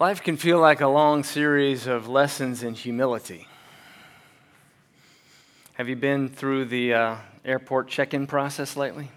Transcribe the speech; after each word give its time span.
Life 0.00 0.22
can 0.22 0.36
feel 0.36 0.60
like 0.60 0.80
a 0.80 0.86
long 0.86 1.24
series 1.24 1.88
of 1.88 2.06
lessons 2.06 2.62
in 2.62 2.74
humility. 2.74 3.48
Have 5.72 5.88
you 5.88 5.96
been 5.96 6.28
through 6.28 6.66
the 6.66 6.94
uh, 6.94 7.16
airport 7.44 7.88
check 7.88 8.14
in 8.14 8.28
process 8.28 8.76
lately? 8.76 9.10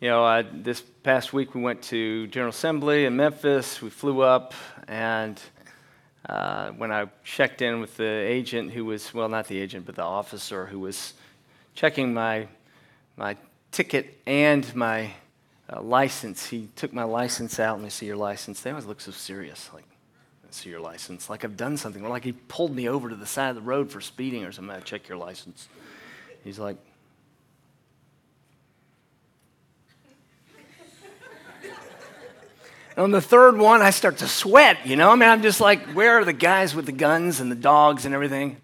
You 0.00 0.10
know, 0.10 0.24
uh, 0.24 0.44
this 0.52 0.82
past 1.02 1.32
week 1.32 1.52
we 1.52 1.60
went 1.60 1.82
to 1.82 2.28
General 2.28 2.50
Assembly 2.50 3.04
in 3.04 3.16
Memphis. 3.16 3.82
We 3.82 3.90
flew 3.90 4.20
up, 4.20 4.54
and 4.86 5.40
uh, 6.28 6.70
when 6.70 6.92
I 6.92 7.06
checked 7.24 7.60
in 7.60 7.80
with 7.80 7.96
the 7.96 8.04
agent 8.04 8.70
who 8.70 8.84
was, 8.84 9.12
well, 9.12 9.28
not 9.28 9.48
the 9.48 9.58
agent, 9.58 9.84
but 9.84 9.96
the 9.96 10.04
officer 10.04 10.66
who 10.66 10.78
was 10.78 11.14
checking 11.74 12.14
my, 12.14 12.46
my 13.16 13.36
ticket 13.72 14.20
and 14.28 14.72
my 14.76 15.10
uh, 15.72 15.80
license. 15.80 16.46
He 16.46 16.68
took 16.76 16.92
my 16.92 17.04
license 17.04 17.58
out. 17.58 17.76
Let 17.76 17.84
me 17.84 17.90
see 17.90 18.06
your 18.06 18.16
license. 18.16 18.60
They 18.60 18.70
always 18.70 18.86
look 18.86 19.00
so 19.00 19.12
serious. 19.12 19.70
Like, 19.72 19.84
see 20.54 20.70
your 20.70 20.80
license. 20.80 21.28
Like 21.30 21.44
I've 21.44 21.56
done 21.56 21.76
something. 21.76 22.04
Or 22.04 22.08
like 22.08 22.24
he 22.24 22.32
pulled 22.32 22.74
me 22.74 22.88
over 22.88 23.08
to 23.08 23.14
the 23.16 23.26
side 23.26 23.50
of 23.50 23.56
the 23.56 23.62
road 23.62 23.90
for 23.90 24.00
speeding 24.00 24.44
or 24.44 24.52
something. 24.52 24.74
I 24.74 24.80
check 24.80 25.08
your 25.08 25.18
license. 25.18 25.68
He's 26.44 26.58
like, 26.58 26.76
on 32.96 33.10
the 33.10 33.20
third 33.20 33.58
one, 33.58 33.82
I 33.82 33.90
start 33.90 34.18
to 34.18 34.28
sweat, 34.28 34.86
you 34.86 34.96
know? 34.96 35.10
I 35.10 35.14
mean, 35.14 35.28
I'm 35.28 35.42
just 35.42 35.60
like, 35.60 35.80
where 35.92 36.18
are 36.18 36.24
the 36.24 36.32
guys 36.32 36.74
with 36.74 36.86
the 36.86 36.92
guns 36.92 37.40
and 37.40 37.50
the 37.50 37.56
dogs 37.56 38.04
and 38.04 38.14
everything? 38.14 38.58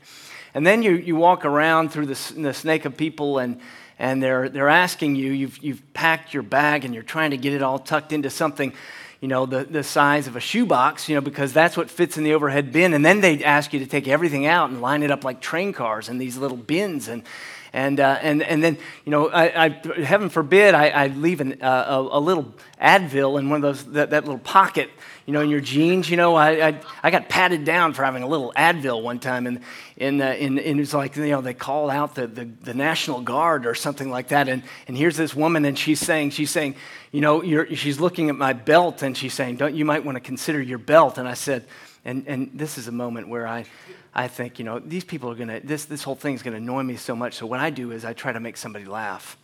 And 0.54 0.66
then 0.66 0.82
you, 0.82 0.92
you 0.92 1.16
walk 1.16 1.44
around 1.44 1.90
through 1.90 2.06
the, 2.06 2.32
the 2.36 2.54
snake 2.54 2.84
of 2.84 2.96
people, 2.96 3.38
and, 3.38 3.60
and 3.98 4.22
they're, 4.22 4.48
they're 4.48 4.68
asking 4.68 5.16
you, 5.16 5.32
you've, 5.32 5.58
you've 5.58 5.92
packed 5.92 6.32
your 6.32 6.42
bag 6.42 6.84
and 6.84 6.94
you're 6.94 7.02
trying 7.02 7.30
to 7.32 7.36
get 7.36 7.52
it 7.52 7.62
all 7.62 7.78
tucked 7.78 8.12
into 8.12 8.30
something, 8.30 8.72
you 9.20 9.28
know, 9.28 9.44
the, 9.44 9.64
the 9.64 9.82
size 9.82 10.26
of 10.26 10.36
a 10.36 10.40
shoebox, 10.40 11.08
you 11.08 11.16
know, 11.16 11.20
because 11.20 11.52
that's 11.52 11.76
what 11.76 11.90
fits 11.90 12.16
in 12.16 12.24
the 12.24 12.34
overhead 12.34 12.72
bin. 12.72 12.94
And 12.94 13.04
then 13.04 13.20
they 13.20 13.42
ask 13.42 13.72
you 13.72 13.80
to 13.80 13.86
take 13.86 14.06
everything 14.06 14.46
out 14.46 14.70
and 14.70 14.80
line 14.80 15.02
it 15.02 15.10
up 15.10 15.24
like 15.24 15.40
train 15.40 15.72
cars 15.72 16.08
in 16.08 16.18
these 16.18 16.36
little 16.36 16.56
bins. 16.56 17.08
And, 17.08 17.24
and, 17.72 18.00
uh, 18.00 18.18
and, 18.22 18.42
and 18.42 18.62
then, 18.62 18.78
you 19.04 19.10
know, 19.10 19.28
I, 19.28 19.66
I 19.66 20.02
heaven 20.02 20.28
forbid, 20.28 20.74
I, 20.74 20.88
I 20.88 21.06
leave 21.08 21.40
an, 21.40 21.60
uh, 21.60 21.84
a, 21.88 22.18
a, 22.18 22.20
little 22.20 22.54
Advil 22.80 23.38
in 23.38 23.50
one 23.50 23.56
of 23.56 23.62
those, 23.62 23.84
that, 23.92 24.10
that 24.10 24.24
little 24.24 24.38
pocket, 24.38 24.90
you 25.28 25.34
know, 25.34 25.42
in 25.42 25.50
your 25.50 25.60
jeans. 25.60 26.08
You 26.08 26.16
know, 26.16 26.36
I, 26.36 26.68
I, 26.68 26.80
I 27.02 27.10
got 27.10 27.28
patted 27.28 27.66
down 27.66 27.92
for 27.92 28.02
having 28.02 28.22
a 28.22 28.26
little 28.26 28.50
Advil 28.56 29.02
one 29.02 29.18
time, 29.18 29.46
and, 29.46 29.60
and, 29.98 30.22
uh, 30.22 30.24
and, 30.24 30.58
and 30.58 30.78
it 30.78 30.80
was 30.80 30.94
like, 30.94 31.16
you 31.16 31.26
know, 31.26 31.42
they 31.42 31.52
call 31.52 31.90
out 31.90 32.14
the, 32.14 32.26
the, 32.26 32.46
the, 32.46 32.72
National 32.72 33.20
Guard 33.20 33.66
or 33.66 33.74
something 33.74 34.08
like 34.08 34.28
that. 34.28 34.48
And, 34.48 34.62
and 34.86 34.96
here's 34.96 35.18
this 35.18 35.34
woman, 35.34 35.66
and 35.66 35.78
she's 35.78 36.00
saying, 36.00 36.30
she's 36.30 36.50
saying, 36.50 36.76
you 37.12 37.20
know, 37.20 37.42
she's 37.74 38.00
looking 38.00 38.30
at 38.30 38.36
my 38.36 38.54
belt, 38.54 39.02
and 39.02 39.14
she's 39.14 39.34
saying, 39.34 39.56
don't 39.56 39.74
you 39.74 39.84
might 39.84 40.02
want 40.02 40.16
to 40.16 40.20
consider 40.20 40.62
your 40.62 40.78
belt. 40.78 41.18
And 41.18 41.28
I 41.28 41.34
said, 41.34 41.66
and, 42.06 42.26
and 42.26 42.50
this 42.54 42.78
is 42.78 42.88
a 42.88 42.92
moment 42.92 43.28
where 43.28 43.46
I, 43.46 43.66
I 44.14 44.28
think, 44.28 44.58
you 44.58 44.64
know, 44.64 44.78
these 44.78 45.04
people 45.04 45.30
are 45.30 45.34
going 45.34 45.48
to, 45.48 45.60
this, 45.60 45.84
this 45.84 46.04
whole 46.04 46.14
thing 46.14 46.36
is 46.36 46.42
going 46.42 46.54
to 46.54 46.62
annoy 46.62 46.84
me 46.84 46.96
so 46.96 47.14
much. 47.14 47.34
So 47.34 47.44
what 47.44 47.60
I 47.60 47.68
do 47.68 47.90
is 47.90 48.06
I 48.06 48.14
try 48.14 48.32
to 48.32 48.40
make 48.40 48.56
somebody 48.56 48.86
laugh. 48.86 49.36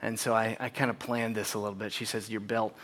And 0.00 0.16
so 0.16 0.32
I, 0.32 0.56
I 0.60 0.68
kind 0.68 0.90
of 0.90 1.00
planned 1.00 1.34
this 1.34 1.54
a 1.54 1.58
little 1.58 1.74
bit. 1.74 1.92
She 1.92 2.04
says, 2.04 2.30
Your 2.30 2.40
belt. 2.40 2.76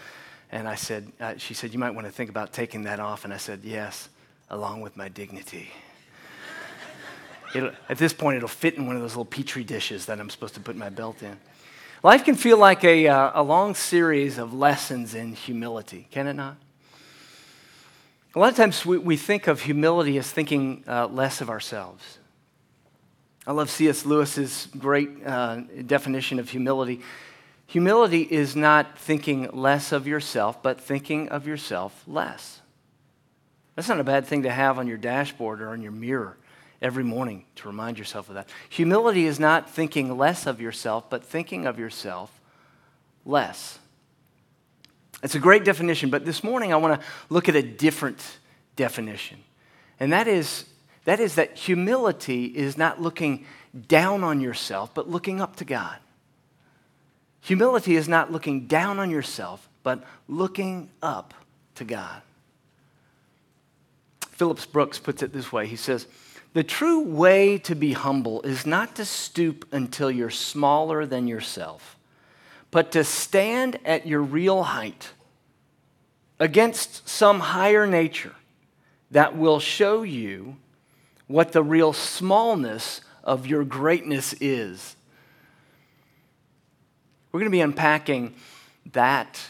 And 0.52 0.66
I 0.66 0.74
said, 0.74 1.10
uh, 1.20 1.34
She 1.36 1.54
said, 1.54 1.72
You 1.72 1.78
might 1.78 1.94
want 1.94 2.06
to 2.06 2.12
think 2.12 2.30
about 2.30 2.52
taking 2.52 2.82
that 2.84 3.00
off. 3.00 3.24
And 3.24 3.32
I 3.32 3.36
said, 3.36 3.60
Yes, 3.62 4.08
along 4.48 4.80
with 4.80 4.96
my 4.96 5.08
dignity. 5.08 5.70
It'll, 7.54 7.72
at 7.88 7.98
this 7.98 8.12
point, 8.12 8.36
it'll 8.36 8.48
fit 8.48 8.74
in 8.74 8.86
one 8.86 8.96
of 8.96 9.02
those 9.02 9.12
little 9.12 9.24
petri 9.24 9.64
dishes 9.64 10.06
that 10.06 10.20
I'm 10.20 10.30
supposed 10.30 10.54
to 10.54 10.60
put 10.60 10.76
my 10.76 10.88
belt 10.88 11.22
in. 11.22 11.36
Life 12.02 12.24
can 12.24 12.34
feel 12.34 12.56
like 12.56 12.84
a, 12.84 13.08
uh, 13.08 13.32
a 13.34 13.42
long 13.42 13.74
series 13.74 14.38
of 14.38 14.54
lessons 14.54 15.14
in 15.14 15.34
humility, 15.34 16.06
can 16.10 16.26
it 16.26 16.34
not? 16.34 16.56
A 18.34 18.38
lot 18.38 18.50
of 18.50 18.56
times 18.56 18.86
we, 18.86 18.96
we 18.96 19.16
think 19.16 19.48
of 19.48 19.62
humility 19.62 20.16
as 20.16 20.30
thinking 20.30 20.84
uh, 20.86 21.08
less 21.08 21.40
of 21.40 21.50
ourselves. 21.50 22.18
I 23.46 23.52
love 23.52 23.68
C.S. 23.68 24.06
Lewis's 24.06 24.68
great 24.78 25.10
uh, 25.26 25.62
definition 25.86 26.38
of 26.38 26.48
humility. 26.48 27.00
Humility 27.70 28.22
is 28.22 28.56
not 28.56 28.98
thinking 28.98 29.48
less 29.53 29.92
of 29.92 30.08
yourself, 30.08 30.60
but 30.60 30.81
thinking 30.81 31.28
of 31.28 31.47
yourself 31.47 32.03
less. 32.04 32.60
That's 33.76 33.88
not 33.88 34.00
a 34.00 34.04
bad 34.04 34.26
thing 34.26 34.42
to 34.42 34.50
have 34.50 34.76
on 34.76 34.88
your 34.88 34.97
dashboard 34.97 35.62
or 35.62 35.69
on 35.69 35.81
your 35.81 35.92
mirror 35.92 36.36
every 36.82 37.04
morning 37.04 37.44
to 37.54 37.69
remind 37.69 37.97
yourself 37.97 38.28
of 38.28 38.34
that. 38.34 38.48
Humility 38.70 39.25
is 39.25 39.38
not 39.38 39.70
thinking 39.70 40.19
less 40.19 40.47
of 40.47 40.60
yourself, 40.60 41.08
but 41.08 41.25
thinking 41.25 41.64
of 41.64 41.78
yourself 41.78 42.41
less. 43.25 43.78
It's 45.22 45.37
a 45.37 45.38
great 45.38 45.64
definition, 45.64 46.10
but 46.10 46.25
this 46.25 46.42
morning 46.42 46.72
I 46.72 46.76
want 46.76 47.00
to 47.00 47.06
look 47.28 47.48
at 47.48 47.54
a 47.54 47.62
different 47.62 48.38
definition. 48.75 49.38
And 50.00 50.12
that 50.12 50.26
is, 50.26 50.64
that 51.04 51.20
is 51.20 51.37
that 51.37 51.56
humility 51.56 52.47
is 52.47 52.76
not 52.76 53.00
looking 53.00 53.44
down 53.87 54.25
on 54.25 54.41
yourself, 54.41 54.92
but 54.92 55.08
looking 55.08 55.41
up 55.41 55.54
to 55.54 55.64
God. 55.64 55.98
Humility 57.42 57.96
is 57.96 58.08
not 58.08 58.30
looking 58.30 58.66
down 58.66 58.98
on 58.98 59.10
yourself, 59.10 59.68
but 59.82 60.04
looking 60.28 60.90
up 61.02 61.34
to 61.76 61.84
God. 61.84 62.22
Phillips 64.30 64.66
Brooks 64.66 64.98
puts 64.98 65.22
it 65.22 65.32
this 65.32 65.52
way 65.52 65.66
He 65.66 65.76
says, 65.76 66.06
The 66.52 66.64
true 66.64 67.00
way 67.00 67.58
to 67.58 67.74
be 67.74 67.92
humble 67.92 68.42
is 68.42 68.66
not 68.66 68.96
to 68.96 69.04
stoop 69.04 69.66
until 69.72 70.10
you're 70.10 70.30
smaller 70.30 71.06
than 71.06 71.26
yourself 71.28 71.96
but 72.70 72.92
to 72.92 73.04
stand 73.04 73.78
at 73.84 74.06
your 74.06 74.22
real 74.22 74.62
height 74.62 75.10
against 76.38 77.08
some 77.08 77.40
higher 77.40 77.86
nature 77.86 78.34
that 79.10 79.36
will 79.36 79.60
show 79.60 80.02
you 80.02 80.56
what 81.26 81.52
the 81.52 81.62
real 81.62 81.92
smallness 81.92 83.00
of 83.24 83.46
your 83.46 83.64
greatness 83.64 84.34
is. 84.40 84.96
We're 87.32 87.41
going 87.41 87.50
to 87.50 87.56
be 87.56 87.60
unpacking 87.60 88.34
that 88.92 89.41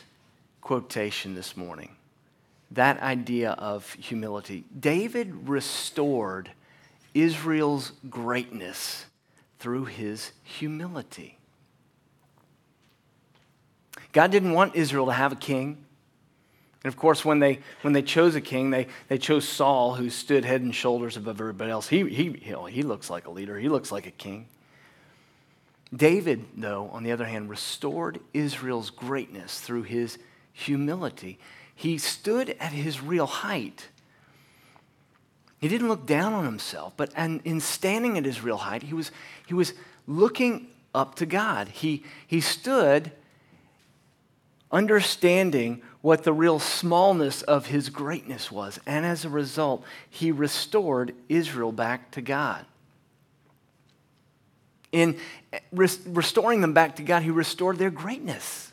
quotation 0.60 1.34
this 1.34 1.56
morning, 1.56 1.90
that 2.72 3.00
idea 3.00 3.52
of 3.52 3.90
humility. 3.94 4.64
David 4.78 5.48
restored 5.48 6.50
Israel's 7.14 7.92
greatness 8.08 9.06
through 9.58 9.86
his 9.86 10.32
humility. 10.44 11.38
God 14.12 14.30
didn't 14.30 14.52
want 14.52 14.76
Israel 14.76 15.06
to 15.06 15.12
have 15.12 15.32
a 15.32 15.36
king. 15.36 15.84
And 16.82 16.92
of 16.92 16.98
course, 16.98 17.24
when 17.24 17.38
they, 17.38 17.60
when 17.82 17.92
they 17.92 18.02
chose 18.02 18.34
a 18.34 18.40
king, 18.40 18.70
they, 18.70 18.88
they 19.08 19.18
chose 19.18 19.48
Saul, 19.48 19.94
who 19.94 20.10
stood 20.10 20.44
head 20.44 20.62
and 20.62 20.74
shoulders 20.74 21.16
above 21.16 21.40
everybody 21.40 21.70
else. 21.70 21.88
He, 21.88 22.08
he, 22.08 22.32
he 22.32 22.82
looks 22.82 23.10
like 23.10 23.26
a 23.26 23.30
leader, 23.30 23.58
he 23.58 23.68
looks 23.68 23.90
like 23.90 24.06
a 24.06 24.10
king. 24.10 24.48
David, 25.94 26.44
though, 26.56 26.88
on 26.92 27.02
the 27.02 27.12
other 27.12 27.24
hand, 27.24 27.50
restored 27.50 28.20
Israel's 28.32 28.90
greatness 28.90 29.60
through 29.60 29.82
his 29.82 30.18
humility. 30.52 31.38
He 31.74 31.98
stood 31.98 32.56
at 32.60 32.72
his 32.72 33.00
real 33.00 33.26
height. 33.26 33.88
He 35.58 35.68
didn't 35.68 35.88
look 35.88 36.06
down 36.06 36.32
on 36.32 36.44
himself, 36.44 36.92
but 36.96 37.10
and 37.16 37.40
in 37.44 37.60
standing 37.60 38.16
at 38.16 38.24
his 38.24 38.42
real 38.42 38.58
height, 38.58 38.84
he 38.84 38.94
was, 38.94 39.10
he 39.46 39.54
was 39.54 39.74
looking 40.06 40.68
up 40.94 41.16
to 41.16 41.26
God. 41.26 41.68
He, 41.68 42.04
he 42.26 42.40
stood 42.40 43.12
understanding 44.72 45.82
what 46.00 46.24
the 46.24 46.32
real 46.32 46.58
smallness 46.58 47.42
of 47.42 47.66
his 47.66 47.90
greatness 47.90 48.50
was. 48.50 48.78
And 48.86 49.04
as 49.04 49.24
a 49.24 49.28
result, 49.28 49.84
he 50.08 50.32
restored 50.32 51.14
Israel 51.28 51.72
back 51.72 52.10
to 52.12 52.22
God. 52.22 52.64
In 54.92 55.18
res- 55.72 56.00
restoring 56.06 56.60
them 56.60 56.72
back 56.72 56.96
to 56.96 57.02
God, 57.02 57.22
he 57.22 57.30
restored 57.30 57.78
their 57.78 57.90
greatness. 57.90 58.72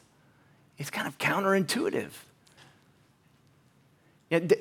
It's 0.77 0.89
kind 0.89 1.07
of 1.07 1.17
counterintuitive. 1.17 2.11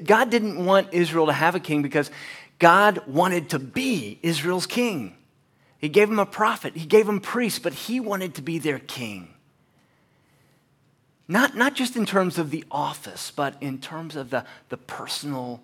God 0.04 0.30
didn't 0.30 0.64
want 0.64 0.92
Israel 0.92 1.26
to 1.26 1.32
have 1.32 1.54
a 1.54 1.60
king 1.60 1.82
because 1.82 2.10
God 2.58 3.06
wanted 3.06 3.50
to 3.50 3.58
be 3.58 4.18
Israel's 4.22 4.66
king. 4.66 5.16
He 5.78 5.88
gave 5.88 6.08
him 6.08 6.18
a 6.18 6.26
prophet, 6.26 6.76
he 6.76 6.86
gave 6.86 7.08
him 7.08 7.20
priests, 7.20 7.58
but 7.58 7.72
he 7.72 8.00
wanted 8.00 8.34
to 8.36 8.42
be 8.42 8.58
their 8.58 8.78
king. 8.78 9.28
Not, 11.28 11.56
not 11.56 11.74
just 11.74 11.96
in 11.96 12.06
terms 12.06 12.38
of 12.38 12.50
the 12.50 12.64
office, 12.70 13.32
but 13.34 13.60
in 13.60 13.78
terms 13.78 14.14
of 14.14 14.30
the, 14.30 14.44
the 14.68 14.76
personal 14.76 15.60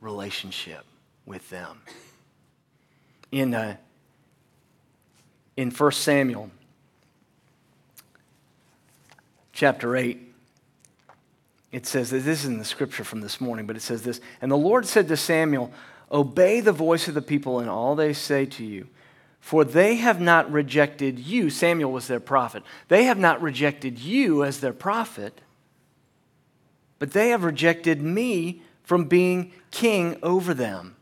relationship 0.00 0.84
with 1.24 1.48
them. 1.48 1.80
In, 3.32 3.54
uh, 3.54 3.76
in 5.58 5.72
1 5.72 5.90
Samuel 5.90 6.52
chapter 9.52 9.96
8, 9.96 10.32
it 11.72 11.84
says 11.84 12.10
this 12.10 12.24
is 12.24 12.44
in 12.44 12.58
the 12.58 12.64
scripture 12.64 13.02
from 13.02 13.22
this 13.22 13.40
morning, 13.40 13.66
but 13.66 13.74
it 13.74 13.80
says 13.80 14.02
this 14.04 14.20
And 14.40 14.52
the 14.52 14.56
Lord 14.56 14.86
said 14.86 15.08
to 15.08 15.16
Samuel, 15.16 15.72
Obey 16.12 16.60
the 16.60 16.70
voice 16.70 17.08
of 17.08 17.14
the 17.14 17.20
people 17.20 17.58
in 17.58 17.68
all 17.68 17.96
they 17.96 18.12
say 18.12 18.46
to 18.46 18.64
you 18.64 18.86
for 19.40 19.64
they 19.64 19.96
have 19.96 20.20
not 20.20 20.50
rejected 20.50 21.18
you. 21.18 21.50
Samuel 21.50 21.90
was 21.90 22.06
their 22.06 22.20
prophet. 22.20 22.62
They 22.88 23.04
have 23.04 23.18
not 23.18 23.40
rejected 23.42 23.98
you 23.98 24.44
as 24.44 24.60
their 24.60 24.72
prophet, 24.72 25.40
but 26.98 27.12
they 27.12 27.30
have 27.30 27.44
rejected 27.44 28.00
me 28.00 28.62
from 28.82 29.04
being 29.06 29.52
king 29.70 30.18
over 30.22 30.54
them. 30.54 30.96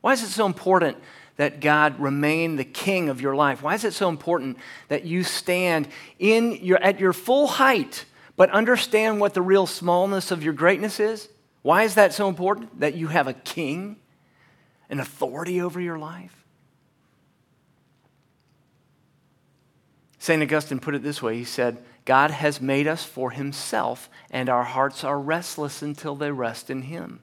Why 0.00 0.12
is 0.12 0.22
it 0.22 0.28
so 0.28 0.46
important 0.46 0.98
that 1.36 1.60
God 1.60 1.98
remain 2.00 2.56
the 2.56 2.64
king 2.64 3.08
of 3.08 3.20
your 3.20 3.34
life? 3.34 3.62
Why 3.62 3.74
is 3.74 3.84
it 3.84 3.92
so 3.92 4.08
important 4.08 4.58
that 4.88 5.04
you 5.04 5.22
stand 5.22 5.88
in 6.18 6.52
your, 6.62 6.78
at 6.82 6.98
your 6.98 7.12
full 7.12 7.46
height, 7.46 8.04
but 8.36 8.50
understand 8.50 9.20
what 9.20 9.34
the 9.34 9.42
real 9.42 9.66
smallness 9.66 10.30
of 10.30 10.42
your 10.42 10.54
greatness 10.54 10.98
is? 11.00 11.28
Why 11.62 11.82
is 11.82 11.94
that 11.96 12.12
so 12.12 12.28
important? 12.28 12.80
That 12.80 12.94
you 12.94 13.08
have 13.08 13.26
a 13.26 13.34
king, 13.34 13.96
an 14.88 15.00
authority 15.00 15.60
over 15.60 15.80
your 15.80 15.98
life? 15.98 16.44
St. 20.18 20.42
Augustine 20.42 20.80
put 20.80 20.94
it 20.94 21.02
this 21.02 21.22
way 21.22 21.36
He 21.36 21.44
said, 21.44 21.84
God 22.06 22.30
has 22.30 22.60
made 22.60 22.86
us 22.86 23.04
for 23.04 23.32
himself, 23.32 24.08
and 24.30 24.48
our 24.48 24.62
hearts 24.62 25.02
are 25.04 25.20
restless 25.20 25.82
until 25.82 26.14
they 26.14 26.30
rest 26.30 26.70
in 26.70 26.82
him. 26.82 27.20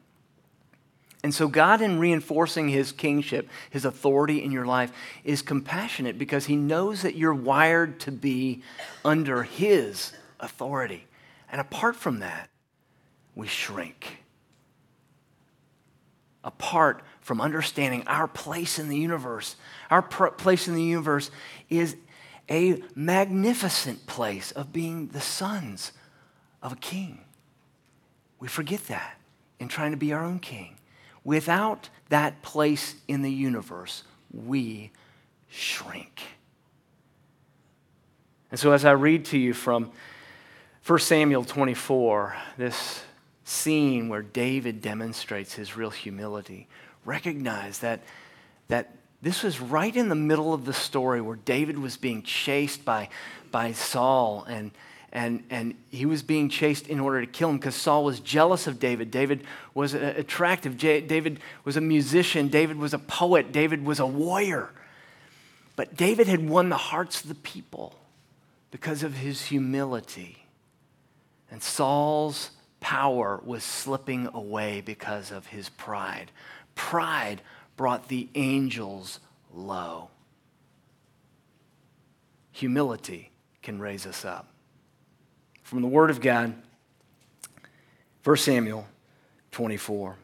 And 1.23 1.33
so, 1.33 1.47
God, 1.47 1.81
in 1.81 1.99
reinforcing 1.99 2.67
his 2.67 2.91
kingship, 2.91 3.47
his 3.69 3.85
authority 3.85 4.43
in 4.43 4.51
your 4.51 4.65
life, 4.65 4.91
is 5.23 5.41
compassionate 5.41 6.17
because 6.17 6.45
he 6.45 6.57
knows 6.57 7.01
that 7.01 7.15
you're 7.15 7.33
wired 7.33 8.01
to 8.01 8.11
be 8.11 8.61
under 9.05 9.43
his 9.43 10.11
authority. 10.41 11.07
And 11.49 11.61
apart 11.61 11.95
from 11.95 12.19
that, 12.19 12.49
we 13.35 13.47
shrink. 13.47 14.17
Apart 16.43 17.03
from 17.21 17.39
understanding 17.39 18.03
our 18.05 18.27
place 18.27 18.77
in 18.77 18.89
the 18.89 18.97
universe, 18.97 19.55
our 19.89 20.01
place 20.01 20.67
in 20.67 20.75
the 20.75 20.83
universe 20.83 21.31
is 21.69 21.95
a 22.49 22.83
magnificent 22.95 24.05
place 24.07 24.51
of 24.51 24.73
being 24.73 25.07
the 25.07 25.21
sons 25.21 25.93
of 26.61 26.73
a 26.73 26.75
king. 26.75 27.21
We 28.41 28.49
forget 28.49 28.87
that 28.87 29.17
in 29.57 29.69
trying 29.69 29.91
to 29.91 29.97
be 29.97 30.11
our 30.11 30.25
own 30.25 30.39
king. 30.39 30.75
Without 31.23 31.89
that 32.09 32.41
place 32.41 32.95
in 33.07 33.21
the 33.21 33.31
universe, 33.31 34.03
we 34.33 34.91
shrink. 35.49 36.21
And 38.51 38.59
so, 38.59 38.71
as 38.71 38.85
I 38.85 38.91
read 38.91 39.25
to 39.25 39.37
you 39.37 39.53
from 39.53 39.91
1 40.85 40.99
Samuel 40.99 41.43
24, 41.43 42.35
this 42.57 43.03
scene 43.45 44.09
where 44.09 44.21
David 44.21 44.81
demonstrates 44.81 45.53
his 45.53 45.75
real 45.75 45.89
humility, 45.89 46.67
recognize 47.05 47.79
that, 47.79 48.01
that 48.67 48.95
this 49.21 49.43
was 49.43 49.59
right 49.59 49.95
in 49.95 50.09
the 50.09 50.15
middle 50.15 50.53
of 50.53 50.65
the 50.65 50.73
story 50.73 51.21
where 51.21 51.37
David 51.37 51.79
was 51.79 51.97
being 51.97 52.21
chased 52.21 52.83
by, 52.83 53.09
by 53.51 53.71
Saul, 53.71 54.45
and, 54.47 54.71
and, 55.13 55.44
and 55.51 55.75
he 55.92 56.07
was 56.07 56.24
being 56.24 56.50
chased 56.50 56.88
in 56.88 57.00
order 57.00 57.21
to 57.21 57.27
kill 57.27 57.51
him 57.51 57.57
because 57.57 57.75
Saul 57.75 58.04
was 58.04 58.19
jealous 58.19 58.65
of 58.65 58.80
David. 58.80 59.12
David 59.12 59.44
was 59.75 59.94
uh, 59.94 60.13
attractive. 60.18 60.75
David 60.75 61.39
was 61.63 61.77
a 61.77 61.81
musician. 61.81 62.48
David 62.48 62.77
was 62.77 62.95
a 62.95 63.00
poet. 63.00 63.51
David 63.51 63.86
was 63.86 64.00
a 64.00 64.07
warrior. 64.07 64.71
But 65.75 65.95
David 65.95 66.25
had 66.25 66.50
won 66.50 66.69
the 66.69 66.77
hearts 66.77 67.21
of 67.21 67.30
the 67.30 67.36
people 67.36 67.94
because 68.71 69.04
of 69.04 69.13
his 69.13 69.45
humility. 69.45 70.48
And 71.51 71.62
Saul's 71.62 72.50
power 72.80 73.39
was 73.45 73.63
slipping 73.63 74.30
away 74.33 74.81
because 74.81 75.31
of 75.31 75.45
his 75.45 75.69
pride. 75.69 76.31
Pride 76.74 77.39
brought 77.77 78.07
the 78.07 78.30
angels 78.33 79.19
low. 79.54 80.10
Humility 82.51 83.30
can 83.62 83.80
raise 83.80 84.07
us 84.07 84.25
up. 84.25 84.52
From 85.63 85.81
the 85.81 85.88
Word 85.88 86.10
of 86.10 86.21
God, 86.21 86.54
1 88.24 88.38
Samuel 88.38 88.88
24. 89.51 90.18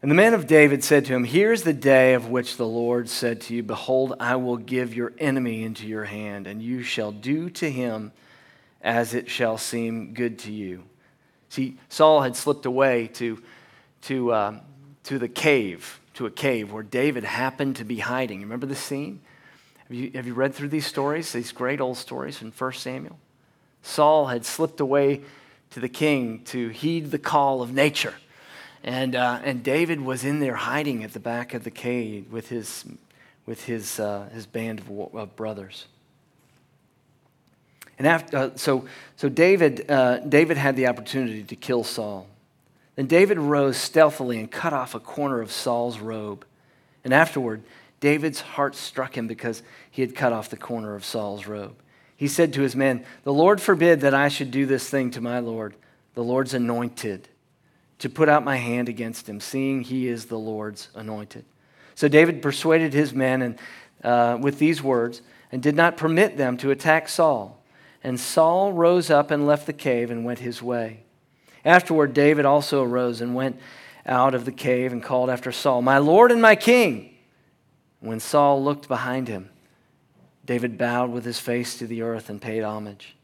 And 0.00 0.10
the 0.10 0.14
man 0.14 0.32
of 0.32 0.46
David 0.46 0.84
said 0.84 1.04
to 1.06 1.14
him, 1.14 1.24
Here's 1.24 1.62
the 1.62 1.72
day 1.72 2.14
of 2.14 2.28
which 2.28 2.56
the 2.56 2.66
Lord 2.66 3.08
said 3.08 3.40
to 3.42 3.54
you, 3.54 3.62
Behold, 3.62 4.14
I 4.20 4.36
will 4.36 4.56
give 4.56 4.94
your 4.94 5.12
enemy 5.18 5.64
into 5.64 5.86
your 5.86 6.04
hand, 6.04 6.46
and 6.46 6.62
you 6.62 6.82
shall 6.82 7.10
do 7.10 7.50
to 7.50 7.70
him 7.70 8.12
as 8.80 9.14
it 9.14 9.28
shall 9.28 9.58
seem 9.58 10.14
good 10.14 10.38
to 10.40 10.52
you. 10.52 10.84
See, 11.48 11.78
Saul 11.88 12.22
had 12.22 12.36
slipped 12.36 12.64
away 12.64 13.08
to, 13.14 13.42
to, 14.02 14.32
uh, 14.32 14.60
to 15.04 15.18
the 15.18 15.28
cave, 15.28 16.00
to 16.14 16.26
a 16.26 16.30
cave 16.30 16.72
where 16.72 16.84
David 16.84 17.24
happened 17.24 17.76
to 17.76 17.84
be 17.84 17.98
hiding. 17.98 18.40
Remember 18.40 18.66
the 18.66 18.76
scene? 18.76 19.20
Have 19.88 19.96
you, 19.96 20.10
have 20.14 20.26
you 20.26 20.34
read 20.34 20.54
through 20.54 20.68
these 20.68 20.86
stories, 20.86 21.32
these 21.32 21.50
great 21.50 21.80
old 21.80 21.96
stories 21.96 22.36
from 22.36 22.52
1 22.52 22.72
Samuel? 22.74 23.18
Saul 23.80 24.26
had 24.26 24.44
slipped 24.44 24.80
away 24.80 25.22
to 25.70 25.80
the 25.80 25.88
king 25.88 26.42
to 26.44 26.68
heed 26.68 27.10
the 27.10 27.18
call 27.18 27.62
of 27.62 27.72
nature. 27.72 28.14
And, 28.84 29.16
uh, 29.16 29.40
and 29.42 29.62
David 29.62 30.02
was 30.02 30.24
in 30.24 30.40
there 30.40 30.56
hiding 30.56 31.04
at 31.04 31.14
the 31.14 31.20
back 31.20 31.54
of 31.54 31.64
the 31.64 31.70
cave 31.70 32.30
with 32.30 32.48
his, 32.50 32.84
with 33.46 33.64
his, 33.64 33.98
uh, 33.98 34.28
his 34.32 34.46
band 34.46 34.80
of, 34.80 35.14
of 35.14 35.36
brothers. 35.36 35.86
And 37.98 38.06
after, 38.06 38.36
uh, 38.36 38.50
so, 38.56 38.86
so 39.16 39.30
David, 39.30 39.90
uh, 39.90 40.18
David 40.18 40.58
had 40.58 40.76
the 40.76 40.86
opportunity 40.86 41.42
to 41.44 41.56
kill 41.56 41.82
Saul. 41.82 42.26
Then 42.94 43.06
David 43.06 43.38
rose 43.38 43.78
stealthily 43.78 44.38
and 44.38 44.50
cut 44.50 44.74
off 44.74 44.94
a 44.94 45.00
corner 45.00 45.40
of 45.40 45.50
Saul's 45.50 45.98
robe. 45.98 46.44
And 47.04 47.14
afterward, 47.14 47.62
David's 48.00 48.40
heart 48.40 48.74
struck 48.74 49.16
him 49.16 49.26
because 49.26 49.62
he 49.90 50.02
had 50.02 50.14
cut 50.14 50.32
off 50.32 50.50
the 50.50 50.56
corner 50.56 50.94
of 50.94 51.04
Saul's 51.04 51.46
robe. 51.46 51.76
He 52.16 52.28
said 52.28 52.52
to 52.54 52.62
his 52.62 52.76
men, 52.76 53.04
The 53.24 53.32
Lord 53.32 53.60
forbid 53.60 54.00
that 54.00 54.14
I 54.14 54.28
should 54.28 54.50
do 54.50 54.66
this 54.66 54.88
thing 54.88 55.10
to 55.12 55.20
my 55.20 55.38
Lord, 55.38 55.74
the 56.14 56.24
Lord's 56.24 56.54
anointed, 56.54 57.28
to 58.00 58.08
put 58.08 58.28
out 58.28 58.44
my 58.44 58.56
hand 58.56 58.88
against 58.88 59.28
him, 59.28 59.40
seeing 59.40 59.82
he 59.82 60.08
is 60.08 60.26
the 60.26 60.38
Lord's 60.38 60.88
anointed. 60.94 61.44
So 61.94 62.08
David 62.08 62.42
persuaded 62.42 62.92
his 62.92 63.12
men 63.12 63.42
and, 63.42 63.58
uh, 64.04 64.38
with 64.40 64.58
these 64.58 64.82
words 64.82 65.22
and 65.50 65.62
did 65.62 65.74
not 65.74 65.96
permit 65.96 66.36
them 66.36 66.56
to 66.58 66.70
attack 66.70 67.08
Saul. 67.08 67.62
And 68.04 68.18
Saul 68.20 68.72
rose 68.72 69.10
up 69.10 69.30
and 69.30 69.46
left 69.46 69.66
the 69.66 69.72
cave 69.72 70.10
and 70.10 70.24
went 70.24 70.38
his 70.38 70.62
way. 70.62 71.02
Afterward, 71.64 72.14
David 72.14 72.44
also 72.44 72.84
arose 72.84 73.20
and 73.20 73.34
went 73.34 73.58
out 74.06 74.34
of 74.34 74.44
the 74.44 74.52
cave 74.52 74.92
and 74.92 75.02
called 75.02 75.28
after 75.28 75.52
Saul, 75.52 75.82
My 75.82 75.98
Lord 75.98 76.32
and 76.32 76.40
my 76.40 76.56
King. 76.56 77.14
When 78.00 78.20
Saul 78.20 78.62
looked 78.62 78.88
behind 78.88 79.28
him, 79.28 79.50
David 80.44 80.78
bowed 80.78 81.10
with 81.10 81.24
his 81.24 81.38
face 81.38 81.78
to 81.78 81.86
the 81.86 82.02
earth 82.02 82.30
and 82.30 82.40
paid 82.40 82.62
homage. 82.62 83.16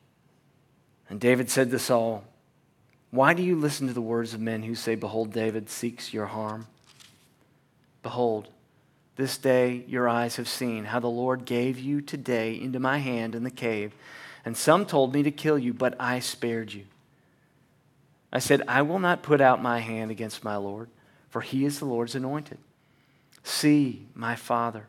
And 1.08 1.20
David 1.20 1.50
said 1.50 1.70
to 1.70 1.78
Saul, 1.78 2.24
Why 3.10 3.34
do 3.34 3.42
you 3.42 3.56
listen 3.56 3.86
to 3.86 3.92
the 3.92 4.00
words 4.00 4.34
of 4.34 4.40
men 4.40 4.62
who 4.62 4.74
say, 4.74 4.94
Behold, 4.94 5.32
David 5.32 5.70
seeks 5.70 6.12
your 6.12 6.26
harm? 6.26 6.66
Behold, 8.02 8.48
this 9.16 9.38
day 9.38 9.84
your 9.86 10.08
eyes 10.08 10.36
have 10.36 10.48
seen 10.48 10.84
how 10.84 11.00
the 11.00 11.06
Lord 11.08 11.44
gave 11.44 11.78
you 11.78 12.00
today 12.00 12.60
into 12.60 12.80
my 12.80 12.98
hand 12.98 13.34
in 13.34 13.44
the 13.44 13.50
cave 13.50 13.92
and 14.44 14.56
some 14.56 14.84
told 14.84 15.14
me 15.14 15.22
to 15.22 15.30
kill 15.30 15.58
you, 15.58 15.72
but 15.72 15.94
I 15.98 16.18
spared 16.20 16.72
you. 16.72 16.84
I 18.32 18.40
said, 18.40 18.62
I 18.68 18.82
will 18.82 18.98
not 18.98 19.22
put 19.22 19.40
out 19.40 19.62
my 19.62 19.78
hand 19.78 20.10
against 20.10 20.44
my 20.44 20.56
Lord, 20.56 20.90
for 21.30 21.40
he 21.40 21.64
is 21.64 21.78
the 21.78 21.86
Lord's 21.86 22.14
anointed. 22.14 22.58
See, 23.44 24.06
my 24.14 24.34
father, 24.34 24.88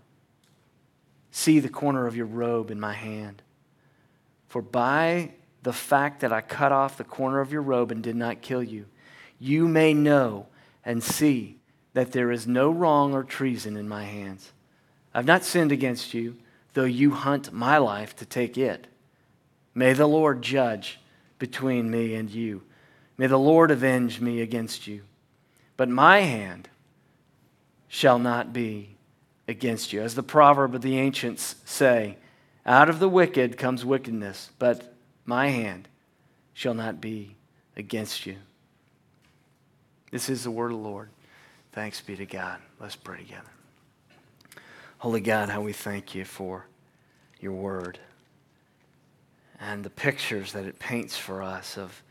see 1.30 1.60
the 1.60 1.70
corner 1.70 2.08
of 2.08 2.16
your 2.16 2.26
robe 2.26 2.72
in 2.72 2.80
my 2.80 2.94
hand. 2.94 3.44
For 4.48 4.62
by 4.62 5.32
the 5.62 5.74
fact 5.74 6.22
that 6.22 6.32
I 6.32 6.40
cut 6.42 6.72
off 6.72 6.98
the 6.98 7.04
corner 7.04 7.42
of 7.42 7.52
your 7.52 7.62
robe 7.62 7.92
and 7.92 8.02
did 8.02 8.16
not 8.16 8.42
kill 8.42 8.64
you, 8.64 8.86
you 9.40 9.68
may 9.68 9.94
know 9.94 10.48
and 10.86 11.04
see 11.04 11.60
that 11.94 12.14
there 12.14 12.32
is 12.32 12.48
no 12.48 12.72
wrong 12.72 13.14
or 13.14 13.24
treason 13.24 13.76
in 13.76 13.90
my 13.90 14.06
hands. 14.06 14.54
I've 15.14 15.26
not 15.26 15.44
sinned 15.44 15.74
against 15.74 16.14
you, 16.14 16.38
though 16.74 16.86
you 16.86 17.12
hunt 17.12 17.52
my 17.52 17.78
life 17.78 18.16
to 18.18 18.26
take 18.26 18.58
it. 18.58 18.88
May 19.74 19.92
the 19.92 20.08
Lord 20.08 20.42
judge 20.42 21.00
between 21.40 21.92
me 21.92 22.16
and 22.16 22.30
you. 22.30 22.64
May 23.18 23.28
the 23.28 23.38
Lord 23.38 23.70
avenge 23.72 24.22
me 24.22 24.40
against 24.40 24.88
you. 24.88 25.02
But 25.76 25.90
my 25.90 26.20
hand 26.20 26.70
shall 27.88 28.20
not 28.20 28.54
be 28.54 28.96
against 29.48 29.94
you. 29.94 30.02
As 30.02 30.16
the 30.16 30.24
proverb 30.24 30.76
of 30.76 30.82
the 30.82 30.98
ancients 30.98 31.56
say, 31.66 32.18
out 32.66 32.90
of 32.90 33.00
the 33.00 33.10
wicked 33.10 33.58
comes 33.58 33.86
wickedness, 33.86 34.50
but 34.58 34.94
my 35.26 35.48
hand 35.50 35.88
shall 36.54 36.74
not 36.74 37.00
be 37.00 37.36
against 37.78 38.26
you. 38.26 38.38
This 40.12 40.30
is 40.30 40.44
the 40.44 40.52
word 40.52 40.72
of 40.72 40.78
the 40.78 40.84
Lord. 40.84 41.10
Thanks 41.74 42.02
be 42.02 42.16
to 42.16 42.26
God. 42.26 42.60
Let's 42.80 42.96
pray 42.96 43.18
together. 43.18 43.44
Holy 45.00 45.22
God, 45.22 45.50
how 45.50 45.62
we 45.62 45.74
thank 45.74 46.16
you 46.16 46.26
for 46.26 46.66
your 47.40 47.52
word 47.52 48.00
and 49.60 49.84
the 49.84 49.90
pictures 49.90 50.54
that 50.54 50.66
it 50.66 50.80
paints 50.80 51.18
for 51.18 51.44
us 51.44 51.78
of 51.78 52.02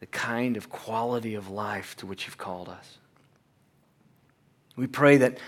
the 0.00 0.06
kind 0.06 0.56
of 0.56 0.68
quality 0.68 1.34
of 1.34 1.48
life 1.48 1.96
to 1.96 2.06
which 2.06 2.26
you've 2.26 2.38
called 2.38 2.68
us. 2.68 2.98
We 4.76 4.86
pray 4.86 5.16
that 5.18 5.38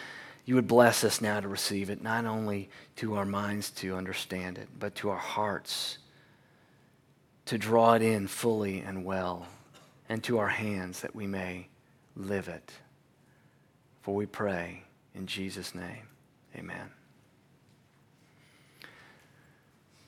you 0.44 0.54
would 0.54 0.66
bless 0.66 1.04
us 1.04 1.20
now 1.20 1.40
to 1.40 1.48
receive 1.48 1.90
it, 1.90 2.02
not 2.02 2.24
only 2.24 2.70
to 2.96 3.16
our 3.16 3.26
minds 3.26 3.70
to 3.72 3.94
understand 3.94 4.56
it, 4.56 4.68
but 4.78 4.94
to 4.96 5.10
our 5.10 5.16
hearts 5.16 5.98
to 7.48 7.56
draw 7.56 7.94
it 7.94 8.02
in 8.02 8.26
fully 8.26 8.80
and 8.80 9.06
well, 9.06 9.46
and 10.08 10.22
to 10.24 10.38
our 10.38 10.48
hands 10.48 11.00
that 11.00 11.14
we 11.14 11.26
may 11.26 11.66
live 12.14 12.48
it. 12.48 12.72
For 14.02 14.14
we 14.14 14.26
pray 14.26 14.82
in 15.14 15.26
Jesus' 15.26 15.74
name. 15.74 16.08
Amen. 16.54 16.90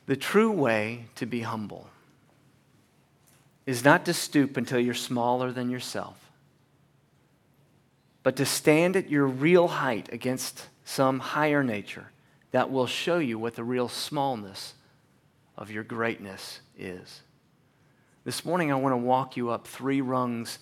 The 0.04 0.16
true 0.16 0.50
way 0.50 1.06
to 1.14 1.24
be 1.24 1.40
humble 1.40 1.88
is 3.64 3.84
not 3.84 4.04
to 4.04 4.12
stoop 4.12 4.56
until 4.56 4.80
you're 4.80 4.92
smaller 4.92 5.52
than 5.52 5.70
yourself, 5.70 6.29
but 8.22 8.36
to 8.36 8.44
stand 8.44 8.96
at 8.96 9.08
your 9.10 9.26
real 9.26 9.68
height 9.68 10.08
against 10.12 10.68
some 10.84 11.18
higher 11.20 11.62
nature 11.62 12.10
that 12.50 12.70
will 12.70 12.86
show 12.86 13.18
you 13.18 13.38
what 13.38 13.54
the 13.54 13.64
real 13.64 13.88
smallness 13.88 14.74
of 15.56 15.70
your 15.70 15.84
greatness 15.84 16.60
is. 16.78 17.20
This 18.24 18.44
morning, 18.44 18.70
I 18.70 18.74
want 18.74 18.92
to 18.92 18.98
walk 18.98 19.36
you 19.36 19.50
up 19.50 19.66
three 19.66 20.00
rungs 20.00 20.58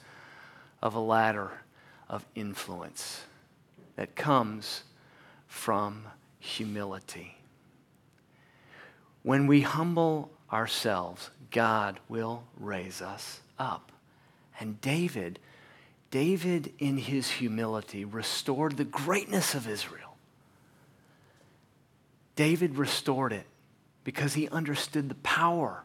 of 0.82 0.94
a 0.94 1.00
ladder 1.00 1.50
of 2.08 2.24
influence 2.34 3.22
that 3.96 4.14
comes 4.14 4.84
from 5.46 6.04
humility. 6.38 7.36
When 9.22 9.46
we 9.46 9.62
humble 9.62 10.30
ourselves, 10.52 11.30
God 11.50 11.98
will 12.08 12.44
raise 12.58 13.02
us 13.02 13.40
up. 13.58 13.90
And 14.60 14.80
David, 14.80 15.38
David 16.10 16.72
in 16.78 16.96
his 16.96 17.30
humility 17.30 18.04
restored 18.04 18.76
the 18.76 18.84
greatness 18.84 19.54
of 19.54 19.68
Israel. 19.68 20.16
David 22.34 22.76
restored 22.76 23.32
it 23.32 23.46
because 24.04 24.34
he 24.34 24.48
understood 24.48 25.08
the 25.08 25.14
power 25.16 25.84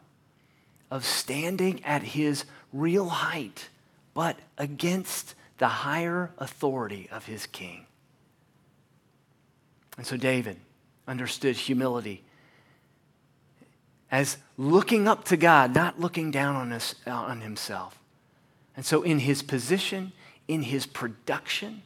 of 0.90 1.04
standing 1.04 1.84
at 1.84 2.02
his 2.02 2.44
real 2.72 3.08
height, 3.08 3.68
but 4.14 4.38
against 4.56 5.34
the 5.58 5.68
higher 5.68 6.30
authority 6.38 7.08
of 7.10 7.26
his 7.26 7.46
king. 7.46 7.86
And 9.96 10.06
so 10.06 10.16
David 10.16 10.56
understood 11.06 11.56
humility 11.56 12.22
as 14.10 14.36
looking 14.56 15.08
up 15.08 15.24
to 15.24 15.36
God, 15.36 15.74
not 15.74 16.00
looking 16.00 16.30
down 16.30 16.56
on, 16.56 16.72
us, 16.72 16.94
uh, 17.06 17.10
on 17.10 17.40
himself. 17.40 17.98
And 18.76 18.84
so, 18.84 19.02
in 19.02 19.20
his 19.20 19.42
position, 19.42 20.12
in 20.48 20.62
his 20.62 20.86
production, 20.86 21.82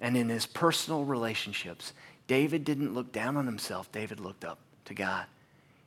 and 0.00 0.16
in 0.16 0.28
his 0.28 0.46
personal 0.46 1.04
relationships, 1.04 1.92
David 2.26 2.64
didn't 2.64 2.94
look 2.94 3.12
down 3.12 3.36
on 3.36 3.46
himself. 3.46 3.90
David 3.92 4.20
looked 4.20 4.44
up 4.44 4.58
to 4.84 4.94
God. 4.94 5.26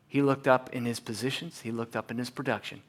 He 0.07 0.21
looked 0.21 0.47
up 0.47 0.71
in 0.73 0.85
his 0.85 0.99
positions, 0.99 1.61
he 1.61 1.71
looked 1.71 1.95
up 1.95 2.09
in 2.09 2.17
his 2.17 2.29
production, 2.29 2.81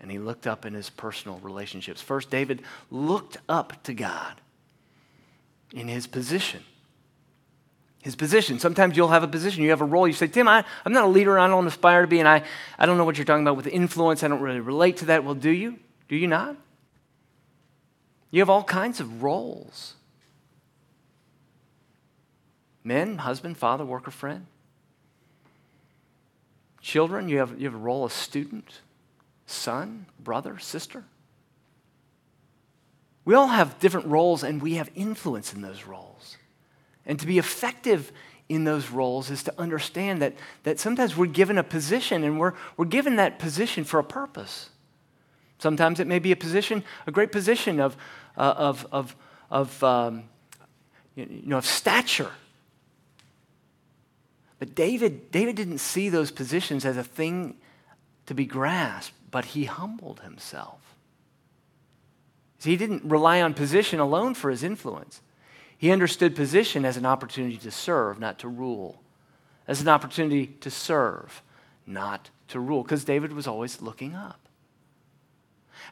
and 0.00 0.10
he 0.10 0.18
looked 0.18 0.46
up 0.46 0.64
in 0.64 0.72
his 0.72 0.88
personal 0.88 1.38
relationships. 1.38 2.00
First, 2.00 2.30
David 2.30 2.62
looked 2.90 3.36
up 3.48 3.82
to 3.84 3.94
God 3.94 4.40
in 5.72 5.88
his 5.88 6.06
position 6.06 6.64
his 8.02 8.16
position. 8.16 8.58
Sometimes 8.58 8.96
you'll 8.96 9.08
have 9.08 9.22
a 9.22 9.28
position, 9.28 9.62
you 9.62 9.70
have 9.70 9.80
a 9.80 9.86
role. 9.86 10.08
You 10.08 10.12
say, 10.12 10.26
Tim, 10.26 10.48
I, 10.48 10.64
am 10.84 10.92
not 10.92 11.04
a 11.04 11.08
leader, 11.08 11.38
I 11.38 11.46
don't 11.46 11.66
aspire 11.66 12.02
to 12.02 12.08
be, 12.08 12.18
and 12.18 12.28
I, 12.28 12.42
I 12.76 12.84
don't 12.84 12.98
know 12.98 13.04
what 13.04 13.16
you're 13.16 13.24
talking 13.24 13.44
about 13.44 13.56
with 13.56 13.68
influence. 13.68 14.24
I 14.24 14.28
don't 14.28 14.40
really 14.40 14.60
relate 14.60 14.98
to 14.98 15.04
that. 15.06 15.24
Well, 15.24 15.36
do 15.36 15.50
you? 15.50 15.78
Do 16.12 16.18
you 16.18 16.26
not? 16.26 16.58
You 18.30 18.42
have 18.42 18.50
all 18.50 18.64
kinds 18.64 19.00
of 19.00 19.22
roles 19.22 19.94
men, 22.84 23.16
husband, 23.16 23.56
father, 23.56 23.82
worker, 23.82 24.10
friend. 24.10 24.44
Children, 26.82 27.30
you 27.30 27.38
have, 27.38 27.58
you 27.58 27.64
have 27.64 27.74
a 27.74 27.78
role 27.78 28.04
as 28.04 28.12
student, 28.12 28.82
son, 29.46 30.04
brother, 30.22 30.58
sister. 30.58 31.04
We 33.24 33.34
all 33.34 33.46
have 33.46 33.78
different 33.78 34.08
roles, 34.08 34.42
and 34.42 34.60
we 34.60 34.74
have 34.74 34.90
influence 34.94 35.54
in 35.54 35.62
those 35.62 35.84
roles. 35.84 36.36
And 37.06 37.18
to 37.20 37.26
be 37.26 37.38
effective 37.38 38.12
in 38.50 38.64
those 38.64 38.90
roles 38.90 39.30
is 39.30 39.44
to 39.44 39.54
understand 39.58 40.20
that, 40.20 40.34
that 40.64 40.78
sometimes 40.78 41.16
we're 41.16 41.24
given 41.24 41.56
a 41.56 41.64
position 41.64 42.22
and 42.22 42.38
we're, 42.38 42.52
we're 42.76 42.84
given 42.84 43.16
that 43.16 43.38
position 43.38 43.84
for 43.84 43.98
a 43.98 44.04
purpose. 44.04 44.68
Sometimes 45.62 46.00
it 46.00 46.08
may 46.08 46.18
be 46.18 46.32
a 46.32 46.36
position, 46.36 46.82
a 47.06 47.12
great 47.12 47.30
position 47.30 47.78
of, 47.78 47.96
uh, 48.36 48.54
of, 48.56 48.84
of, 48.90 49.14
of, 49.48 49.84
um, 49.84 50.24
you 51.14 51.42
know, 51.46 51.58
of 51.58 51.64
stature. 51.64 52.32
But 54.58 54.74
David, 54.74 55.30
David 55.30 55.54
didn't 55.54 55.78
see 55.78 56.08
those 56.08 56.32
positions 56.32 56.84
as 56.84 56.96
a 56.96 57.04
thing 57.04 57.58
to 58.26 58.34
be 58.34 58.44
grasped, 58.44 59.14
but 59.30 59.44
he 59.44 59.66
humbled 59.66 60.22
himself. 60.22 60.80
See, 62.58 62.70
he 62.70 62.76
didn't 62.76 63.04
rely 63.04 63.40
on 63.40 63.54
position 63.54 64.00
alone 64.00 64.34
for 64.34 64.50
his 64.50 64.64
influence. 64.64 65.20
He 65.78 65.92
understood 65.92 66.34
position 66.34 66.84
as 66.84 66.96
an 66.96 67.06
opportunity 67.06 67.56
to 67.58 67.70
serve, 67.70 68.18
not 68.18 68.40
to 68.40 68.48
rule, 68.48 69.00
as 69.68 69.80
an 69.80 69.86
opportunity 69.86 70.48
to 70.60 70.72
serve, 70.72 71.40
not 71.86 72.30
to 72.48 72.58
rule, 72.58 72.82
because 72.82 73.04
David 73.04 73.32
was 73.32 73.46
always 73.46 73.80
looking 73.80 74.16
up. 74.16 74.41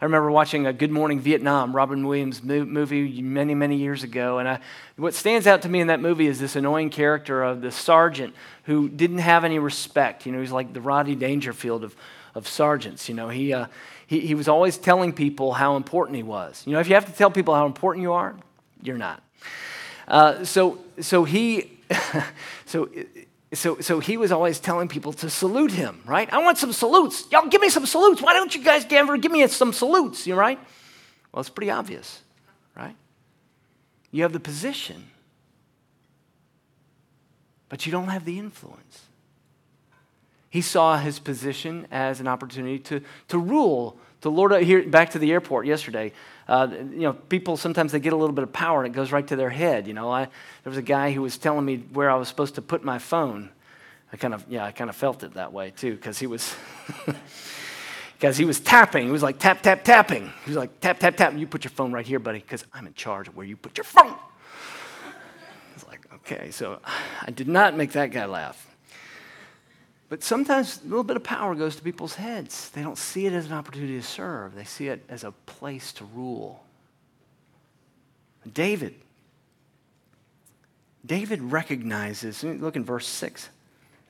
I 0.01 0.05
remember 0.05 0.31
watching 0.31 0.67
a 0.67 0.73
Good 0.73 0.91
Morning 0.91 1.21
Vietnam, 1.21 1.75
Robin 1.75 2.07
Williams 2.07 2.43
movie 2.43 3.21
many, 3.23 3.55
many 3.55 3.77
years 3.77 4.03
ago. 4.03 4.39
And 4.39 4.49
I, 4.49 4.61
what 4.97 5.15
stands 5.15 5.47
out 5.47 5.63
to 5.63 5.69
me 5.69 5.81
in 5.81 5.87
that 5.89 6.01
movie 6.01 6.27
is 6.27 6.41
this 6.41 6.57
annoying 6.57 6.91
character 6.91 7.43
of 7.43 7.61
the 7.61 7.71
sergeant 7.71 8.35
who 8.65 8.89
didn't 8.89 9.19
have 9.19 9.45
any 9.45 9.59
respect. 9.59 10.27
You 10.27 10.33
know, 10.33 10.41
he's 10.41 10.53
like 10.53 10.73
the 10.73 10.81
Rodney 10.81 11.15
Dangerfield 11.15 11.85
of, 11.85 11.95
of 12.35 12.49
sergeants. 12.49 13.09
You 13.09 13.15
know, 13.15 13.29
he, 13.29 13.53
uh, 13.53 13.67
he, 14.07 14.21
he 14.21 14.35
was 14.35 14.49
always 14.49 14.79
telling 14.79 15.13
people 15.13 15.53
how 15.53 15.77
important 15.77 16.17
he 16.17 16.23
was. 16.23 16.63
You 16.67 16.73
know, 16.73 16.81
if 16.81 16.89
you 16.89 16.95
have 16.95 17.07
to 17.07 17.13
tell 17.13 17.31
people 17.31 17.55
how 17.55 17.67
important 17.67 18.03
you 18.03 18.13
are, 18.13 18.35
you're 18.83 18.99
not. 18.99 19.23
Uh, 20.09 20.45
so, 20.45 20.79
so 21.01 21.25
he, 21.25 21.79
so, 22.67 22.89
so, 23.53 23.81
so 23.81 23.99
he 23.99 24.17
was 24.17 24.31
always 24.31 24.61
telling 24.61 24.87
people 24.87 25.13
to 25.15 25.29
salute 25.29 25.73
him, 25.73 26.03
right? 26.07 26.33
I 26.33 26.39
want 26.39 26.59
some 26.59 26.73
salutes. 26.73 27.25
Y'all 27.33 27.49
give 27.49 27.61
me 27.61 27.69
some 27.69 27.85
salutes. 27.85 28.23
Why 28.23 28.33
don't 28.33 28.55
you 28.55 28.63
guys 28.63 28.87
ever 28.91 29.17
give 29.17 29.33
me 29.33 29.47
some 29.49 29.73
salutes, 29.73 30.27
you 30.27 30.37
right? 30.37 30.59
Well, 31.33 31.41
it's 31.41 31.51
pretty 31.51 31.71
obvious, 31.71 32.23
right? 32.77 32.95
You 34.13 34.23
have 34.23 34.33
the 34.33 34.41
position, 34.41 35.07
but 37.69 37.87
you 37.87 37.93
don't 37.93 38.09
have 38.09 38.25
the 38.25 38.39
influence. 38.39 39.07
He 40.49 40.61
saw 40.61 40.99
his 40.99 41.19
position 41.19 41.87
as 41.91 42.21
an 42.21 42.29
opportunity 42.29 42.79
to, 42.81 43.01
to 43.29 43.39
rule 43.39 43.99
to 44.21 44.29
lord 44.29 44.53
uh, 44.53 44.59
here 44.59 44.87
back 44.87 45.11
to 45.11 45.19
the 45.19 45.33
airport 45.33 45.67
yesterday 45.67 46.13
uh, 46.51 46.67
you 46.71 47.03
know 47.03 47.13
people 47.13 47.57
sometimes 47.57 47.93
they 47.93 48.01
get 48.01 48.13
a 48.13 48.17
little 48.17 48.35
bit 48.35 48.43
of 48.43 48.53
power 48.53 48.83
and 48.83 48.93
it 48.93 48.97
goes 48.97 49.13
right 49.13 49.27
to 49.29 49.37
their 49.37 49.51
head 49.51 49.87
you 49.87 49.95
know. 49.95 50.11
I, 50.11 50.25
there 50.25 50.71
was 50.71 50.77
a 50.77 50.83
guy 50.83 51.13
who 51.13 51.23
was 51.23 51.39
telling 51.39 51.65
me 51.65 51.77
where 51.93 52.11
i 52.11 52.17
was 52.17 52.29
supposed 52.29 52.57
to 52.57 52.63
put 52.63 52.83
my 52.85 52.99
phone. 52.99 53.51
I 54.13 54.17
kind 54.17 54.35
of 54.35 54.45
yeah 54.49 54.65
i 54.65 54.73
kind 54.73 54.91
of 54.91 54.97
felt 54.97 55.23
it 55.23 55.35
that 55.35 55.53
way 55.53 55.71
too 55.71 55.95
because 55.95 56.19
he 56.19 56.27
was 56.27 56.55
because 58.19 58.37
he 58.37 58.45
was 58.45 58.59
tapping. 58.61 59.07
He 59.07 59.13
was 59.13 59.23
like 59.23 59.39
tap 59.39 59.63
tap 59.63 59.85
tapping. 59.85 60.33
He 60.45 60.51
was 60.51 60.57
like 60.57 60.81
tap 60.81 60.99
tap 60.99 61.17
tap. 61.17 61.35
You 61.35 61.47
put 61.47 61.63
your 61.63 61.71
phone 61.71 61.93
right 61.93 62.07
here 62.07 62.19
buddy 62.19 62.41
because 62.41 62.65
i'm 62.75 62.87
in 62.87 62.95
charge 62.95 63.29
of 63.29 63.37
where 63.37 63.47
you 63.47 63.57
put 63.57 63.79
your 63.79 63.85
phone. 63.85 64.17
It's 65.77 65.87
like 65.87 66.01
okay. 66.17 66.51
So 66.51 66.81
i 67.23 67.31
did 67.31 67.47
not 67.47 67.77
make 67.77 67.93
that 67.93 68.11
guy 68.11 68.27
laugh 68.27 68.70
but 70.11 70.25
sometimes 70.25 70.81
a 70.85 70.89
little 70.89 71.05
bit 71.05 71.17
of 71.17 71.23
power 71.23 71.55
goes 71.55 71.77
to 71.77 71.83
people's 71.83 72.17
heads. 72.17 72.69
They 72.71 72.83
don't 72.83 72.99
see 72.99 73.27
it 73.27 73.33
as 73.33 73.47
an 73.47 73.53
opportunity 73.53 73.97
to 73.97 74.07
serve, 74.07 74.55
they 74.55 74.65
see 74.65 74.89
it 74.89 75.03
as 75.09 75.25
a 75.25 75.31
place 75.47 75.93
to 75.95 76.05
rule. 76.05 76.63
David. 78.53 78.95
David 81.07 81.41
recognizes, 81.41 82.45
look 82.45 82.77
in 82.77 82.85
verse 82.85 83.07
6. 83.07 83.49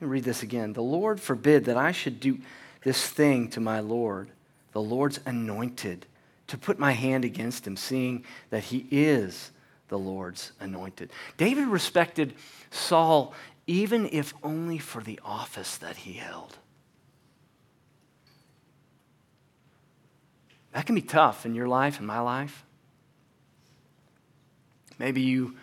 Let 0.00 0.06
me 0.06 0.10
read 0.10 0.24
this 0.24 0.42
again. 0.42 0.72
The 0.72 0.82
Lord 0.82 1.20
forbid 1.20 1.66
that 1.66 1.76
I 1.76 1.92
should 1.92 2.18
do 2.18 2.38
this 2.82 3.06
thing 3.06 3.48
to 3.50 3.60
my 3.60 3.78
Lord, 3.78 4.30
the 4.72 4.80
Lord's 4.80 5.20
anointed, 5.24 6.06
to 6.48 6.58
put 6.58 6.78
my 6.80 6.92
hand 6.92 7.24
against 7.24 7.66
him, 7.66 7.76
seeing 7.76 8.24
that 8.48 8.64
he 8.64 8.86
is 8.90 9.52
the 9.88 9.98
Lord's 9.98 10.52
anointed. 10.58 11.10
David 11.36 11.68
respected 11.68 12.34
Saul 12.70 13.34
even 13.70 14.08
if 14.10 14.34
only 14.42 14.78
for 14.78 15.00
the 15.00 15.20
office 15.24 15.76
that 15.76 15.98
he 15.98 16.14
held. 16.14 16.58
That 20.72 20.86
can 20.86 20.96
be 20.96 21.02
tough 21.02 21.46
in 21.46 21.54
your 21.54 21.68
life 21.68 21.98
and 21.98 22.06
my 22.06 22.18
life. 22.18 22.64
Maybe 24.98 25.20
you, 25.20 25.54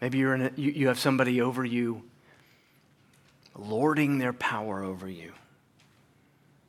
maybe 0.00 0.16
you're 0.16 0.34
a, 0.34 0.50
you, 0.56 0.70
you 0.70 0.88
have 0.88 0.98
somebody 0.98 1.42
over 1.42 1.62
you 1.62 2.02
lording 3.54 4.16
their 4.16 4.32
power 4.32 4.82
over 4.82 5.06
you 5.06 5.32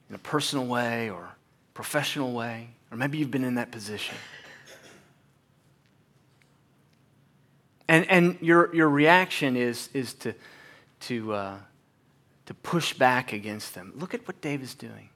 in 0.09 0.15
a 0.15 0.19
personal 0.19 0.65
way 0.65 1.09
or 1.09 1.29
professional 1.73 2.33
way, 2.33 2.71
or 2.91 2.97
maybe 2.97 3.19
you've 3.19 3.31
been 3.31 3.45
in 3.45 3.55
that 3.55 3.71
position. 3.71 4.17
And, 7.87 8.05
and 8.09 8.37
your, 8.41 8.75
your 8.75 8.89
reaction 8.89 9.55
is, 9.55 9.87
is 9.93 10.13
to, 10.15 10.35
to, 11.07 11.33
uh, 11.33 11.57
to 12.45 12.53
push 12.53 12.93
back 12.93 13.33
against 13.33 13.75
them. 13.75 13.93
Look 13.95 14.13
at 14.13 14.27
what 14.27 14.41
David's 14.41 14.75
doing. 14.75 15.09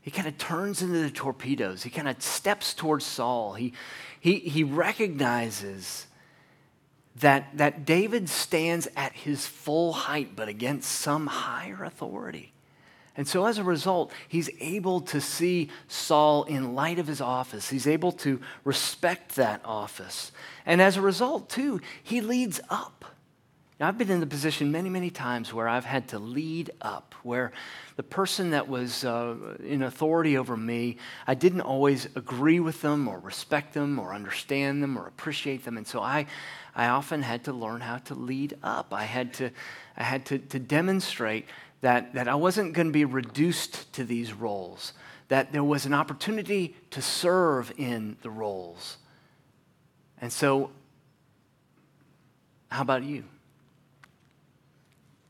he 0.00 0.10
kind 0.10 0.28
of 0.28 0.36
turns 0.36 0.82
into 0.82 0.98
the 0.98 1.10
torpedoes. 1.10 1.82
He 1.82 1.90
kind 1.90 2.08
of 2.08 2.22
steps 2.22 2.74
towards 2.74 3.04
Saul. 3.06 3.54
He, 3.54 3.72
he, 4.20 4.38
he 4.38 4.64
recognizes 4.64 6.06
that, 7.16 7.56
that 7.56 7.84
David 7.84 8.28
stands 8.28 8.88
at 8.96 9.12
his 9.12 9.46
full 9.46 9.92
height, 9.92 10.36
but 10.36 10.48
against 10.48 10.90
some 10.90 11.26
higher 11.26 11.84
authority. 11.84 12.52
And 13.16 13.28
so 13.28 13.46
as 13.46 13.58
a 13.58 13.64
result, 13.64 14.12
he's 14.28 14.50
able 14.60 15.00
to 15.02 15.20
see 15.20 15.70
Saul 15.86 16.44
in 16.44 16.74
light 16.74 16.98
of 16.98 17.06
his 17.06 17.20
office. 17.20 17.70
He's 17.70 17.86
able 17.86 18.10
to 18.12 18.40
respect 18.64 19.36
that 19.36 19.60
office. 19.64 20.32
And 20.66 20.82
as 20.82 20.96
a 20.96 21.00
result, 21.00 21.48
too, 21.48 21.80
he 22.02 22.20
leads 22.20 22.60
up. 22.68 23.04
Now, 23.84 23.88
I've 23.88 23.98
been 23.98 24.10
in 24.10 24.20
the 24.20 24.26
position 24.26 24.72
many, 24.72 24.88
many 24.88 25.10
times 25.10 25.52
where 25.52 25.68
I've 25.68 25.84
had 25.84 26.08
to 26.08 26.18
lead 26.18 26.70
up, 26.80 27.14
where 27.22 27.52
the 27.96 28.02
person 28.02 28.52
that 28.52 28.66
was 28.66 29.04
uh, 29.04 29.58
in 29.62 29.82
authority 29.82 30.38
over 30.38 30.56
me, 30.56 30.96
I 31.26 31.34
didn't 31.34 31.60
always 31.60 32.06
agree 32.16 32.60
with 32.60 32.80
them 32.80 33.06
or 33.06 33.18
respect 33.18 33.74
them 33.74 33.98
or 33.98 34.14
understand 34.14 34.82
them 34.82 34.96
or 34.96 35.06
appreciate 35.06 35.66
them. 35.66 35.76
And 35.76 35.86
so 35.86 36.00
I, 36.00 36.24
I 36.74 36.86
often 36.86 37.20
had 37.20 37.44
to 37.44 37.52
learn 37.52 37.82
how 37.82 37.98
to 37.98 38.14
lead 38.14 38.56
up. 38.62 38.94
I 38.94 39.04
had 39.04 39.34
to, 39.34 39.50
I 39.98 40.02
had 40.02 40.24
to, 40.26 40.38
to 40.38 40.58
demonstrate 40.58 41.44
that, 41.82 42.14
that 42.14 42.26
I 42.26 42.36
wasn't 42.36 42.72
going 42.72 42.86
to 42.86 42.90
be 42.90 43.04
reduced 43.04 43.92
to 43.92 44.04
these 44.04 44.32
roles, 44.32 44.94
that 45.28 45.52
there 45.52 45.62
was 45.62 45.84
an 45.84 45.92
opportunity 45.92 46.74
to 46.92 47.02
serve 47.02 47.70
in 47.76 48.16
the 48.22 48.30
roles. 48.30 48.96
And 50.22 50.32
so, 50.32 50.70
how 52.70 52.80
about 52.80 53.02
you? 53.02 53.24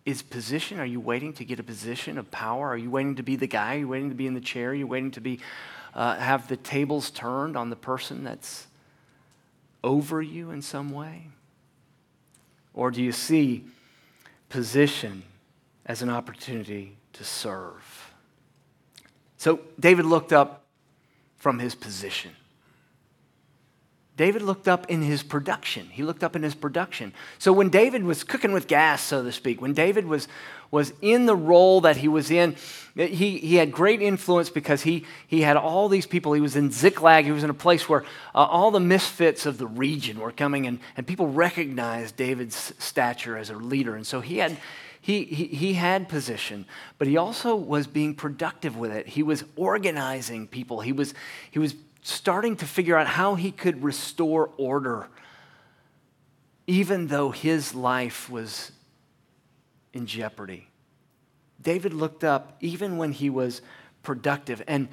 Is 0.05 0.21
position, 0.23 0.79
are 0.79 0.85
you 0.85 1.01
waiting 1.01 1.33
to 1.35 1.45
get 1.45 1.59
a 1.59 1.63
position 1.63 2.19
of 2.19 2.31
power? 2.31 2.69
Are 2.69 2.77
you 2.77 2.91
waiting 2.91 3.15
to 3.17 3.23
be 3.23 3.37
the 3.37 3.47
guy? 3.47 3.77
Are 3.77 3.79
you 3.79 3.89
waiting 3.89 4.11
to 4.11 4.15
be 4.15 4.27
in 4.27 4.35
the 4.35 4.41
chair? 4.41 4.71
Are 4.71 4.75
you 4.75 4.87
waiting 4.87 5.11
to 5.13 5.21
be, 5.21 5.41
uh, 5.95 6.17
have 6.17 6.47
the 6.49 6.57
tables 6.59 7.11
turned 7.11 7.57
on 7.57 7.71
the 7.71 7.77
person 7.77 8.23
that's 8.23 8.67
over 9.83 10.21
you 10.21 10.51
in 10.51 10.61
some 10.61 10.91
way? 10.91 11.29
Or 12.75 12.91
do 12.91 13.03
you 13.03 13.13
see 13.13 13.65
position 14.51 15.23
as 15.87 16.03
an 16.03 16.11
opportunity 16.11 16.97
to 17.15 17.25
serve? 17.25 18.13
So 19.39 19.61
David 19.81 20.05
looked 20.05 20.33
up 20.33 20.65
from 21.37 21.59
his 21.59 21.75
position. 21.75 22.33
David 24.17 24.43
looked 24.43 24.69
up 24.69 24.89
in 24.89 25.03
his 25.03 25.25
production. 25.25 25.89
He 25.91 26.05
looked 26.05 26.23
up 26.23 26.37
in 26.37 26.45
his 26.45 26.55
production. 26.55 27.13
So 27.39 27.53
when 27.53 27.69
David 27.69 28.05
was 28.05 28.23
cooking 28.23 28.53
with 28.53 28.69
gas, 28.69 29.03
so 29.03 29.25
to 29.25 29.33
speak, 29.33 29.61
when 29.61 29.75
David 29.75 30.07
was, 30.07 30.29
was 30.71 30.93
in 31.03 31.27
the 31.27 31.35
role 31.35 31.81
that 31.81 31.97
he 31.97 32.07
was 32.07 32.31
in, 32.31 32.55
he, 32.95 33.39
he 33.39 33.57
had 33.57 33.73
great 33.73 34.01
influence 34.01 34.51
because 34.51 34.83
he, 34.83 35.05
he 35.27 35.41
had 35.41 35.57
all 35.57 35.89
these 35.89 36.07
people. 36.07 36.33
He 36.33 36.41
was 36.41 36.55
in 36.55 36.71
Ziklag. 36.71 37.25
He 37.25 37.33
was 37.33 37.43
in 37.43 37.51
a 37.51 37.55
place 37.55 37.89
where 37.89 38.03
uh, 38.37 38.45
all 38.45 38.71
the 38.71 38.79
misfits 38.79 39.47
of 39.47 39.59
the 39.59 39.67
region 39.67 40.21
were 40.21 40.31
coming, 40.31 40.69
and, 40.69 40.79
and 40.97 41.05
people 41.05 41.27
recognized 41.27 42.17
David's 42.17 42.73
stature 42.79 43.37
as 43.37 43.51
a 43.51 43.55
leader. 43.57 43.97
And 43.97 44.07
so 44.07 44.21
he 44.21 44.39
had, 44.39 44.57
he, 45.01 45.25
he, 45.25 45.47
he 45.47 45.73
had 45.73 46.09
position, 46.09 46.67
but 46.99 47.09
he 47.09 47.17
also 47.17 47.57
was 47.57 47.89
being 47.89 48.15
productive 48.15 48.77
with 48.77 48.93
it. 48.93 49.09
He 49.09 49.25
was 49.25 49.43
organizing 49.57 50.47
people. 50.47 50.83
He 50.83 50.93
was, 50.93 51.15
he 51.51 51.59
was 51.59 51.75
starting 52.05 52.55
to 52.55 52.67
figure 52.67 52.97
out 52.97 53.07
how 53.07 53.35
he 53.35 53.51
could 53.51 53.83
restore 53.83 54.51
order, 54.59 55.09
even 56.67 57.09
though 57.09 57.31
his 57.31 57.75
life 57.75 58.31
was 58.31 58.71
in 59.95 60.07
jeopardy. 60.07 60.69
David 61.61 61.95
looked 61.95 62.23
up 62.23 62.59
even 62.61 62.99
when 62.99 63.13
he 63.13 63.31
was 63.31 63.63
productive. 64.03 64.63
And, 64.69 64.89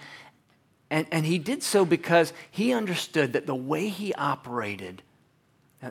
and, 0.90 1.06
and 1.12 1.26
he 1.26 1.38
did 1.38 1.64
so 1.64 1.84
because 1.84 2.32
he 2.50 2.72
understood 2.72 3.34
that 3.34 3.46
the 3.46 3.56
way 3.56 3.90
he 3.90 4.14
operated, 4.14 5.04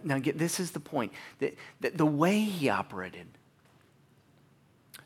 now, 0.02 0.18
get, 0.18 0.38
this 0.38 0.58
is 0.58 0.70
the 0.70 0.80
point, 0.80 1.12
that, 1.40 1.54
that 1.80 1.98
the 1.98 2.06
way 2.06 2.40
he 2.40 2.70
operated 2.70 3.26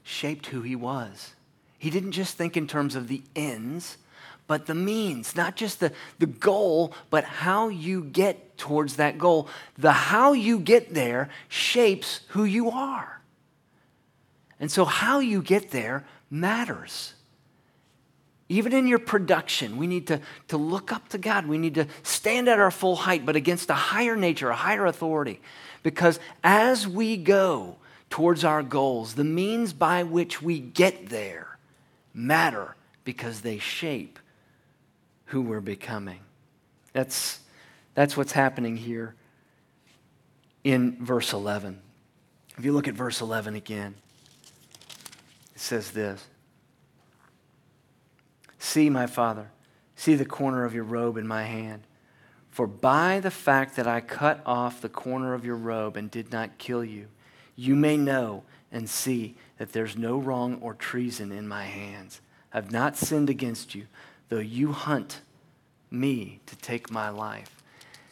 shaped 0.05 0.47
who 0.47 0.63
he 0.63 0.77
was. 0.77 1.35
He 1.77 1.91
didn't 1.91 2.13
just 2.13 2.37
think 2.37 2.57
in 2.57 2.69
terms 2.69 2.95
of 2.95 3.09
the 3.09 3.25
ends, 3.35 3.97
but 4.47 4.67
the 4.67 4.75
means, 4.75 5.35
not 5.35 5.57
just 5.57 5.81
the, 5.81 5.93
the 6.19 6.27
goal, 6.27 6.93
but 7.09 7.25
how 7.25 7.69
you 7.69 8.05
get 8.05 8.59
towards 8.59 8.97
that 8.97 9.17
goal. 9.17 9.49
The 9.79 9.93
how 9.93 10.33
you 10.33 10.59
get 10.59 10.93
there 10.93 11.31
shapes 11.49 12.21
who 12.29 12.45
you 12.45 12.71
are. 12.71 13.23
And 14.61 14.71
so, 14.71 14.85
how 14.85 15.19
you 15.21 15.43
get 15.43 15.71
there 15.71 16.05
matters. 16.31 17.15
Even 18.51 18.75
in 18.75 18.87
your 18.87 18.99
production, 18.99 19.79
we 19.79 19.87
need 19.87 20.07
to, 20.09 20.21
to 20.49 20.59
look 20.59 20.93
up 20.93 21.09
to 21.09 21.19
God. 21.19 21.47
We 21.47 21.57
need 21.57 21.75
to 21.77 21.87
stand 22.03 22.49
at 22.49 22.61
our 22.61 22.71
full 22.71 22.97
height, 22.97 23.25
but 23.25 23.37
against 23.37 23.71
a 23.71 23.75
higher 23.75 24.17
nature, 24.17 24.51
a 24.51 24.55
higher 24.55 24.85
authority. 24.85 25.41
Because 25.83 26.21
as 26.43 26.87
we 26.87 27.17
go 27.17 27.77
towards 28.11 28.45
our 28.45 28.63
goals, 28.63 29.15
the 29.15 29.25
means 29.25 29.73
by 29.73 30.03
which 30.03 30.43
we 30.43 30.61
get 30.61 31.09
there 31.09 31.59
matter 32.13 32.77
because 33.05 33.41
they 33.41 33.59
shape 33.59 34.19
who 35.27 35.43
we're 35.43 35.61
becoming. 35.61 36.21
That's, 36.93 37.41
that's 37.95 38.17
what's 38.17 38.33
happening 38.33 38.77
here 38.77 39.15
in 40.63 40.97
verse 41.05 41.33
11. 41.33 41.81
If 42.57 42.65
you 42.65 42.73
look 42.73 42.89
at 42.89 42.95
verse 42.95 43.21
11 43.21 43.55
again, 43.55 43.95
it 45.55 45.61
says 45.61 45.91
this 45.91 46.25
See, 48.59 48.89
my 48.89 49.07
father, 49.07 49.51
see 49.95 50.15
the 50.15 50.25
corner 50.25 50.65
of 50.65 50.75
your 50.75 50.85
robe 50.85 51.17
in 51.17 51.27
my 51.27 51.45
hand. 51.45 51.83
For 52.51 52.67
by 52.67 53.21
the 53.21 53.31
fact 53.31 53.77
that 53.77 53.87
I 53.87 54.01
cut 54.01 54.41
off 54.47 54.81
the 54.81 54.89
corner 54.89 55.35
of 55.35 55.45
your 55.45 55.57
robe 55.57 55.97
and 55.97 56.11
did 56.11 56.33
not 56.33 56.57
kill 56.57 56.85
you, 56.85 57.09
you 57.57 57.75
may 57.75 57.97
know 57.97 58.45
and 58.71 58.89
see 58.89 59.37
that 59.59 59.73
there's 59.73 59.97
no 59.97 60.19
wrong 60.19 60.59
or 60.61 60.75
treason 60.75 61.33
in 61.33 61.47
my 61.47 61.65
hands. 61.65 62.21
I've 62.53 62.71
not 62.71 62.97
sinned 62.97 63.29
against 63.29 63.75
you, 63.75 63.87
though 64.29 64.39
you 64.39 64.73
hunt 64.73 65.21
me 65.91 66.41
to 66.47 66.57
take 66.57 66.91
my 66.91 67.09
life. 67.09 67.63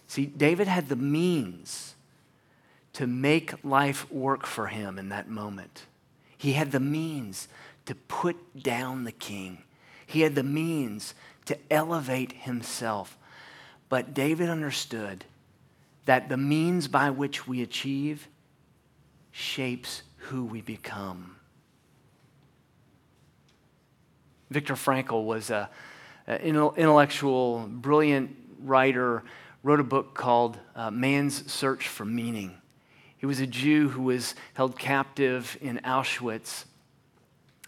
See, 0.07 0.27
David 0.27 0.68
had 0.68 0.88
the 0.88 0.96
means 0.96 1.94
to 2.92 3.07
make 3.07 3.64
life 3.64 4.11
work 4.12 4.46
for 4.46 4.66
him 4.66 4.98
in 4.98 5.09
that 5.09 5.29
moment. 5.29 5.87
He 6.37 6.53
had 6.53 6.72
the 6.72 6.81
means 6.81 7.48
to 7.87 7.94
put 7.94 8.62
down 8.62 9.05
the 9.05 9.12
king, 9.12 9.62
he 10.07 10.20
had 10.20 10.35
the 10.35 10.42
means 10.42 11.14
to 11.46 11.59
elevate 11.70 12.33
himself. 12.33 13.16
But 13.88 14.14
David 14.14 14.48
understood 14.48 15.25
that 16.05 16.29
the 16.29 16.37
means 16.37 16.88
by 16.88 17.11
which 17.11 17.46
we 17.46 17.62
achieve 17.62 18.29
shapes 19.31 20.03
who 20.16 20.44
we 20.44 20.61
become. 20.61 21.37
Viktor 24.51 24.75
Frankl 24.75 25.25
was 25.25 25.51
a 25.51 25.70
uh, 26.29 26.35
intellectual, 26.43 27.67
brilliant 27.69 28.37
writer, 28.63 29.23
wrote 29.63 29.81
a 29.81 29.85
book 29.85 30.15
called 30.15 30.59
uh, 30.75 30.91
Man's 30.91 31.51
Search 31.51 31.89
for 31.89 32.05
Meaning. 32.05 32.55
He 33.17 33.27
was 33.27 33.39
a 33.41 33.47
Jew 33.47 33.89
who 33.89 34.03
was 34.03 34.35
held 34.55 34.79
captive 34.79 35.57
in 35.61 35.79
Auschwitz. 35.85 36.65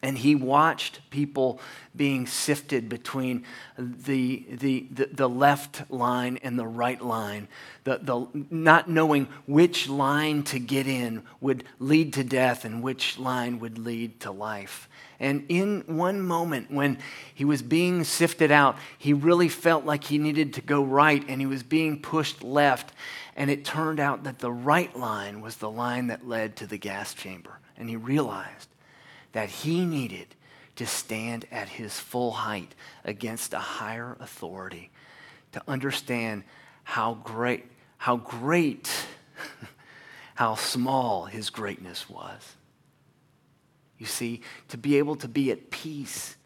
And 0.04 0.18
he 0.18 0.34
watched 0.34 1.00
people 1.08 1.58
being 1.96 2.26
sifted 2.26 2.90
between 2.90 3.42
the, 3.78 4.44
the, 4.50 4.86
the, 4.90 5.06
the, 5.06 5.28
left 5.30 5.90
line 5.90 6.38
and 6.42 6.58
the 6.58 6.66
right 6.66 7.00
line, 7.00 7.48
the, 7.84 8.00
the, 8.02 8.44
not 8.50 8.90
knowing 8.90 9.28
which 9.46 9.88
line 9.88 10.42
to 10.42 10.58
get 10.58 10.86
in 10.86 11.22
would 11.40 11.64
lead 11.78 12.12
to 12.12 12.22
death 12.22 12.66
and 12.66 12.82
which 12.82 13.18
line 13.18 13.60
would 13.60 13.78
lead 13.78 14.20
to 14.20 14.30
life. 14.30 14.90
And 15.18 15.46
in 15.48 15.84
one 15.86 16.20
moment 16.20 16.70
when 16.70 16.98
he 17.34 17.46
was 17.46 17.62
being 17.62 18.04
sifted 18.04 18.50
out, 18.50 18.76
he 18.98 19.14
really 19.14 19.48
felt 19.48 19.86
like 19.86 20.04
he 20.04 20.18
needed 20.18 20.52
to 20.54 20.60
go 20.60 20.84
right 20.84 21.24
and 21.28 21.40
he 21.40 21.46
was 21.46 21.62
being 21.62 22.02
pushed 22.02 22.44
left. 22.44 22.92
And 23.36 23.50
it 23.50 23.64
turned 23.64 24.00
out 24.00 24.24
that 24.24 24.40
the 24.40 24.52
right 24.52 24.94
line 24.94 25.40
was 25.40 25.56
the 25.56 25.70
line 25.70 26.08
that 26.08 26.28
led 26.28 26.56
to 26.56 26.66
the 26.66 26.76
gas 26.76 27.14
chamber. 27.14 27.58
And 27.78 27.88
he 27.88 27.96
realized 27.96 28.68
that 29.34 29.50
he 29.50 29.84
needed 29.84 30.28
to 30.76 30.86
stand 30.86 31.44
at 31.52 31.68
his 31.68 31.98
full 31.98 32.30
height 32.30 32.74
against 33.04 33.52
a 33.52 33.58
higher 33.58 34.16
authority 34.20 34.90
to 35.52 35.62
understand 35.68 36.44
how 36.84 37.14
great, 37.22 37.66
how 37.98 38.16
great, 38.16 38.90
how 40.34 40.54
small 40.54 41.26
his 41.26 41.50
greatness 41.50 42.08
was. 42.08 42.54
You 43.98 44.06
see, 44.06 44.40
to 44.68 44.76
be 44.76 44.98
able 44.98 45.16
to 45.16 45.28
be 45.28 45.50
at 45.50 45.70
peace. 45.70 46.36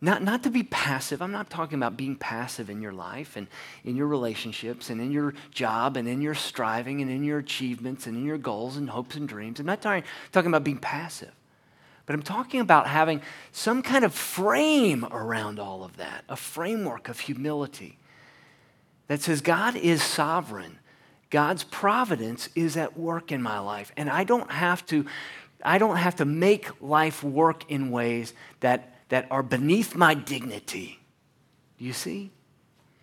Not, 0.00 0.22
not 0.22 0.42
to 0.42 0.50
be 0.50 0.62
passive. 0.62 1.22
I'm 1.22 1.32
not 1.32 1.48
talking 1.48 1.78
about 1.78 1.96
being 1.96 2.16
passive 2.16 2.68
in 2.68 2.82
your 2.82 2.92
life 2.92 3.36
and 3.36 3.46
in 3.84 3.96
your 3.96 4.06
relationships 4.06 4.90
and 4.90 5.00
in 5.00 5.10
your 5.10 5.34
job 5.52 5.96
and 5.96 6.06
in 6.06 6.20
your 6.20 6.34
striving 6.34 7.00
and 7.00 7.10
in 7.10 7.24
your 7.24 7.38
achievements 7.38 8.06
and 8.06 8.16
in 8.16 8.24
your 8.24 8.38
goals 8.38 8.76
and 8.76 8.90
hopes 8.90 9.16
and 9.16 9.26
dreams. 9.26 9.58
I'm 9.58 9.66
not 9.66 9.80
talking, 9.80 10.04
talking 10.32 10.48
about 10.50 10.64
being 10.64 10.78
passive, 10.78 11.32
But 12.06 12.14
I'm 12.14 12.22
talking 12.22 12.60
about 12.60 12.86
having 12.86 13.20
some 13.50 13.82
kind 13.82 14.04
of 14.04 14.14
frame 14.14 15.04
around 15.10 15.58
all 15.58 15.82
of 15.82 15.96
that, 15.96 16.24
a 16.28 16.36
framework 16.36 17.08
of 17.08 17.18
humility 17.18 17.98
that 19.08 19.20
says 19.20 19.40
God 19.40 19.76
is 19.76 20.02
sovereign. 20.02 20.78
God's 21.30 21.64
providence 21.64 22.48
is 22.54 22.76
at 22.76 22.96
work 22.96 23.32
in 23.32 23.42
my 23.42 23.58
life. 23.58 23.92
And 23.96 24.08
I 24.08 24.22
don't 24.22 24.50
have 24.50 24.86
to, 24.86 25.04
I 25.64 25.78
don't 25.78 25.96
have 25.96 26.16
to 26.16 26.24
make 26.24 26.80
life 26.80 27.24
work 27.24 27.68
in 27.68 27.90
ways 27.90 28.32
that, 28.60 28.94
that 29.08 29.26
are 29.30 29.42
beneath 29.42 29.96
my 29.96 30.14
dignity. 30.14 31.00
Do 31.78 31.84
you 31.84 31.92
see? 31.92 32.30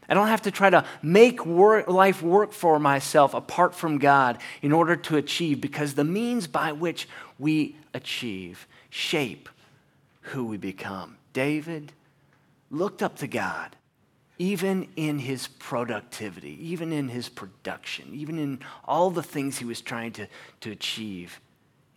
I 0.07 0.13
don't 0.13 0.27
have 0.27 0.43
to 0.43 0.51
try 0.51 0.69
to 0.69 0.85
make 1.01 1.45
work, 1.45 1.87
life 1.87 2.21
work 2.21 2.53
for 2.53 2.79
myself 2.79 3.33
apart 3.33 3.75
from 3.75 3.97
God 3.97 4.37
in 4.61 4.71
order 4.71 4.95
to 4.95 5.17
achieve, 5.17 5.59
because 5.59 5.95
the 5.95 6.03
means 6.03 6.47
by 6.47 6.71
which 6.71 7.07
we 7.37 7.75
achieve 7.93 8.67
shape 8.93 9.49
who 10.21 10.45
we 10.45 10.55
become. 10.55 11.17
David 11.33 11.91
looked 12.69 13.01
up 13.01 13.17
to 13.17 13.27
God, 13.27 13.75
even 14.37 14.87
in 14.95 15.17
his 15.17 15.47
productivity, 15.47 16.55
even 16.61 16.93
in 16.93 17.07
his 17.07 17.27
production, 17.27 18.09
even 18.13 18.37
in 18.37 18.59
all 18.85 19.09
the 19.09 19.23
things 19.23 19.57
he 19.57 19.65
was 19.65 19.81
trying 19.81 20.11
to, 20.11 20.27
to 20.61 20.69
achieve 20.69 21.41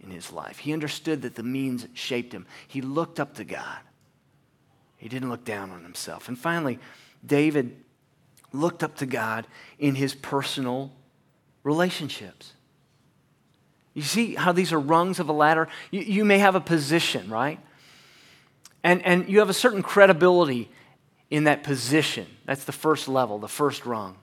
in 0.00 0.10
his 0.10 0.32
life. 0.32 0.58
He 0.58 0.72
understood 0.72 1.20
that 1.20 1.34
the 1.34 1.42
means 1.42 1.86
shaped 1.92 2.32
him. 2.32 2.46
He 2.66 2.80
looked 2.80 3.20
up 3.20 3.34
to 3.34 3.44
God. 3.44 3.78
He 4.96 5.10
didn't 5.10 5.28
look 5.28 5.44
down 5.44 5.70
on 5.70 5.82
himself. 5.82 6.28
And 6.28 6.38
finally, 6.38 6.78
David 7.24 7.76
looked 8.52 8.82
up 8.82 8.96
to 8.96 9.06
God 9.06 9.46
in 9.78 9.96
his 9.96 10.14
personal 10.14 10.92
relationships. 11.62 12.54
You 13.96 14.02
see 14.02 14.36
how 14.36 14.52
these 14.52 14.72
are 14.72 14.78
rungs 14.78 15.18
of 15.18 15.28
a 15.28 15.32
ladder? 15.32 15.66
You, 15.90 16.00
you, 16.02 16.24
may 16.24 16.38
have 16.38 16.54
a 16.54 16.60
position, 16.60 17.28
right? 17.28 17.58
And, 18.84 19.04
and 19.04 19.28
you 19.28 19.40
have 19.40 19.50
a 19.50 19.54
certain 19.54 19.82
credibility 19.82 20.70
in 21.30 21.44
that 21.44 21.64
position. 21.64 22.26
That's 22.44 22.64
the 22.64 22.72
first 22.72 23.08
level, 23.08 23.38
the 23.38 23.48
first 23.48 23.84
rung. 23.84 24.16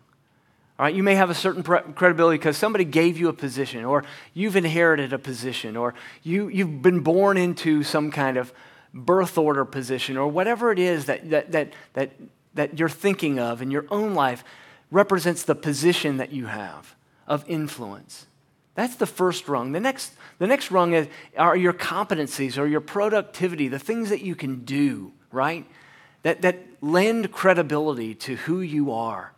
All 0.80 0.86
right, 0.86 0.96
you 0.96 1.04
may 1.04 1.16
have 1.16 1.30
a 1.30 1.36
certain 1.36 1.64
pre- 1.64 1.82
credibility 1.96 2.38
because 2.38 2.56
somebody 2.56 2.86
gave 2.86 3.18
you 3.18 3.28
a 3.28 3.34
position, 3.34 3.84
or 3.84 4.06
you've 4.34 4.56
inherited 4.56 5.12
a 5.12 5.20
position, 5.20 5.76
or 5.76 5.94
you, 6.24 6.48
you've 6.48 6.82
been 6.82 7.02
born 7.02 7.38
into 7.38 7.84
some 7.84 8.12
kind 8.12 8.38
of 8.38 8.54
birth 8.94 9.38
order 9.38 9.66
position, 9.66 10.18
or 10.18 10.28
whatever 10.28 10.72
it 10.72 10.80
is 10.80 11.06
that, 11.06 11.30
that, 11.30 11.52
that, 11.52 11.74
that 11.94 12.12
that 12.54 12.80
you're 12.80 12.90
thinking 12.90 13.40
of 13.40 13.62
in 13.62 13.72
your 13.72 13.86
own 13.90 14.14
life 14.14 14.44
represents 14.92 15.44
the 15.44 15.56
position 15.56 16.18
that 16.18 16.32
you 16.32 16.46
have 16.48 16.96
of 17.28 17.44
influence. 17.48 18.28
That's 18.76 18.96
the 18.96 19.06
first 19.06 19.48
rung. 19.48 19.72
The 19.72 19.80
next, 19.80 20.14
the 20.40 20.48
next 20.48 20.72
rung 20.72 20.94
is, 20.94 21.08
are 21.38 21.56
your 21.56 21.74
competencies 21.74 22.58
or 22.58 22.66
your 22.66 22.82
productivity, 22.82 23.68
the 23.68 23.80
things 23.80 24.10
that 24.10 24.22
you 24.22 24.36
can 24.36 24.66
do, 24.66 25.12
right? 25.32 25.66
That, 26.24 26.42
that 26.42 26.60
lend 26.82 27.32
credibility 27.32 28.16
to 28.16 28.36
who 28.36 28.62
you 28.62 28.92
are. 28.92 29.34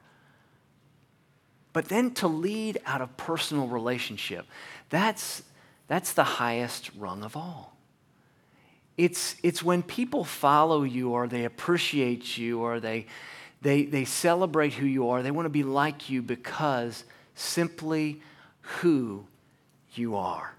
But 1.73 1.89
then 1.89 2.11
to 2.15 2.27
lead 2.27 2.79
out 2.85 3.01
of 3.01 3.17
personal 3.17 3.67
relationship, 3.67 4.45
that's, 4.89 5.43
that's 5.87 6.13
the 6.13 6.23
highest 6.23 6.91
rung 6.97 7.23
of 7.23 7.35
all. 7.35 7.75
It's, 8.97 9.35
it's 9.43 9.61
when 9.61 9.83
people 9.83 10.23
follow 10.23 10.83
you 10.83 11.09
or 11.09 11.27
they 11.27 11.43
appreciate 11.43 12.37
you 12.37 12.61
or 12.61 12.79
they, 12.79 13.07
they, 13.61 13.83
they 13.83 14.05
celebrate 14.05 14.73
who 14.73 14.85
you 14.85 15.09
are. 15.09 15.21
They 15.21 15.31
want 15.31 15.47
to 15.47 15.49
be 15.49 15.63
like 15.63 16.09
you 16.09 16.21
because 16.21 17.03
simply 17.33 18.21
who 18.65 19.25
you 19.93 20.15
are. 20.15 20.53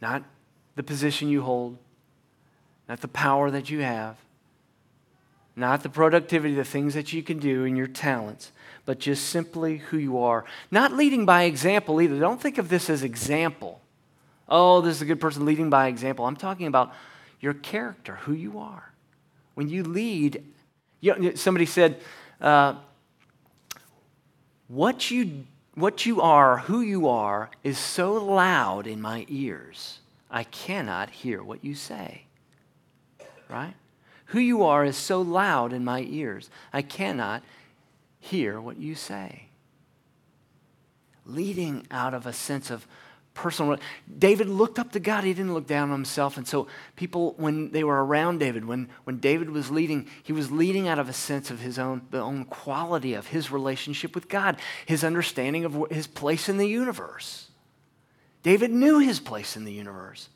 Not 0.00 0.22
the 0.74 0.82
position 0.82 1.28
you 1.28 1.42
hold, 1.42 1.78
not 2.88 3.00
the 3.00 3.08
power 3.08 3.50
that 3.50 3.70
you 3.70 3.80
have, 3.80 4.16
not 5.54 5.82
the 5.82 5.88
productivity, 5.88 6.54
the 6.54 6.64
things 6.64 6.94
that 6.94 7.12
you 7.12 7.22
can 7.22 7.38
do 7.38 7.64
and 7.64 7.76
your 7.76 7.86
talents, 7.86 8.52
but 8.84 8.98
just 8.98 9.28
simply 9.28 9.78
who 9.78 9.98
you 9.98 10.18
are. 10.18 10.44
Not 10.70 10.92
leading 10.92 11.26
by 11.26 11.44
example 11.44 12.00
either. 12.00 12.18
Don't 12.18 12.40
think 12.40 12.58
of 12.58 12.68
this 12.68 12.88
as 12.88 13.02
example. 13.02 13.80
Oh, 14.48 14.80
this 14.80 14.96
is 14.96 15.02
a 15.02 15.06
good 15.06 15.20
person 15.20 15.44
leading 15.44 15.70
by 15.70 15.88
example. 15.88 16.26
I'm 16.26 16.36
talking 16.36 16.66
about 16.66 16.92
your 17.40 17.54
character, 17.54 18.16
who 18.22 18.32
you 18.32 18.58
are. 18.58 18.92
When 19.54 19.68
you 19.68 19.82
lead, 19.84 20.42
you 21.00 21.14
know, 21.16 21.34
somebody 21.34 21.66
said, 21.66 22.00
uh, 22.40 22.76
what, 24.68 25.10
you, 25.10 25.44
what 25.74 26.04
you 26.04 26.20
are, 26.20 26.58
who 26.58 26.80
you 26.80 27.08
are, 27.08 27.50
is 27.62 27.78
so 27.78 28.12
loud 28.12 28.86
in 28.86 29.00
my 29.00 29.24
ears, 29.28 30.00
I 30.30 30.44
cannot 30.44 31.10
hear 31.10 31.42
what 31.42 31.64
you 31.64 31.74
say. 31.74 32.24
Right? 33.48 33.74
Who 34.26 34.38
you 34.38 34.62
are 34.64 34.84
is 34.84 34.96
so 34.96 35.20
loud 35.20 35.72
in 35.72 35.84
my 35.84 36.00
ears, 36.00 36.50
I 36.72 36.82
cannot 36.82 37.42
hear 38.18 38.60
what 38.60 38.78
you 38.78 38.94
say. 38.94 39.46
Leading 41.26 41.86
out 41.90 42.14
of 42.14 42.26
a 42.26 42.32
sense 42.32 42.70
of 42.70 42.86
personal. 43.34 43.78
David 44.18 44.48
looked 44.48 44.78
up 44.78 44.92
to 44.92 45.00
God. 45.00 45.24
He 45.24 45.32
didn't 45.32 45.54
look 45.54 45.66
down 45.66 45.90
on 45.90 45.98
himself. 45.98 46.36
And 46.36 46.46
so 46.46 46.66
people, 46.96 47.34
when 47.36 47.70
they 47.70 47.84
were 47.84 48.04
around 48.04 48.38
David, 48.38 48.64
when, 48.64 48.88
when 49.04 49.18
David 49.18 49.50
was 49.50 49.70
leading, 49.70 50.08
he 50.22 50.32
was 50.32 50.50
leading 50.50 50.88
out 50.88 50.98
of 50.98 51.08
a 51.08 51.12
sense 51.12 51.50
of 51.50 51.60
his 51.60 51.78
own, 51.78 52.02
the 52.10 52.20
own 52.20 52.44
quality 52.44 53.14
of 53.14 53.28
his 53.28 53.50
relationship 53.50 54.14
with 54.14 54.28
God, 54.28 54.56
his 54.86 55.02
understanding 55.02 55.64
of 55.64 55.86
his 55.90 56.06
place 56.06 56.48
in 56.48 56.58
the 56.58 56.68
universe. 56.68 57.48
David 58.42 58.70
knew 58.70 58.98
his 58.98 59.20
place 59.20 59.56
in 59.56 59.64
the 59.64 59.72
universe. 59.72 60.28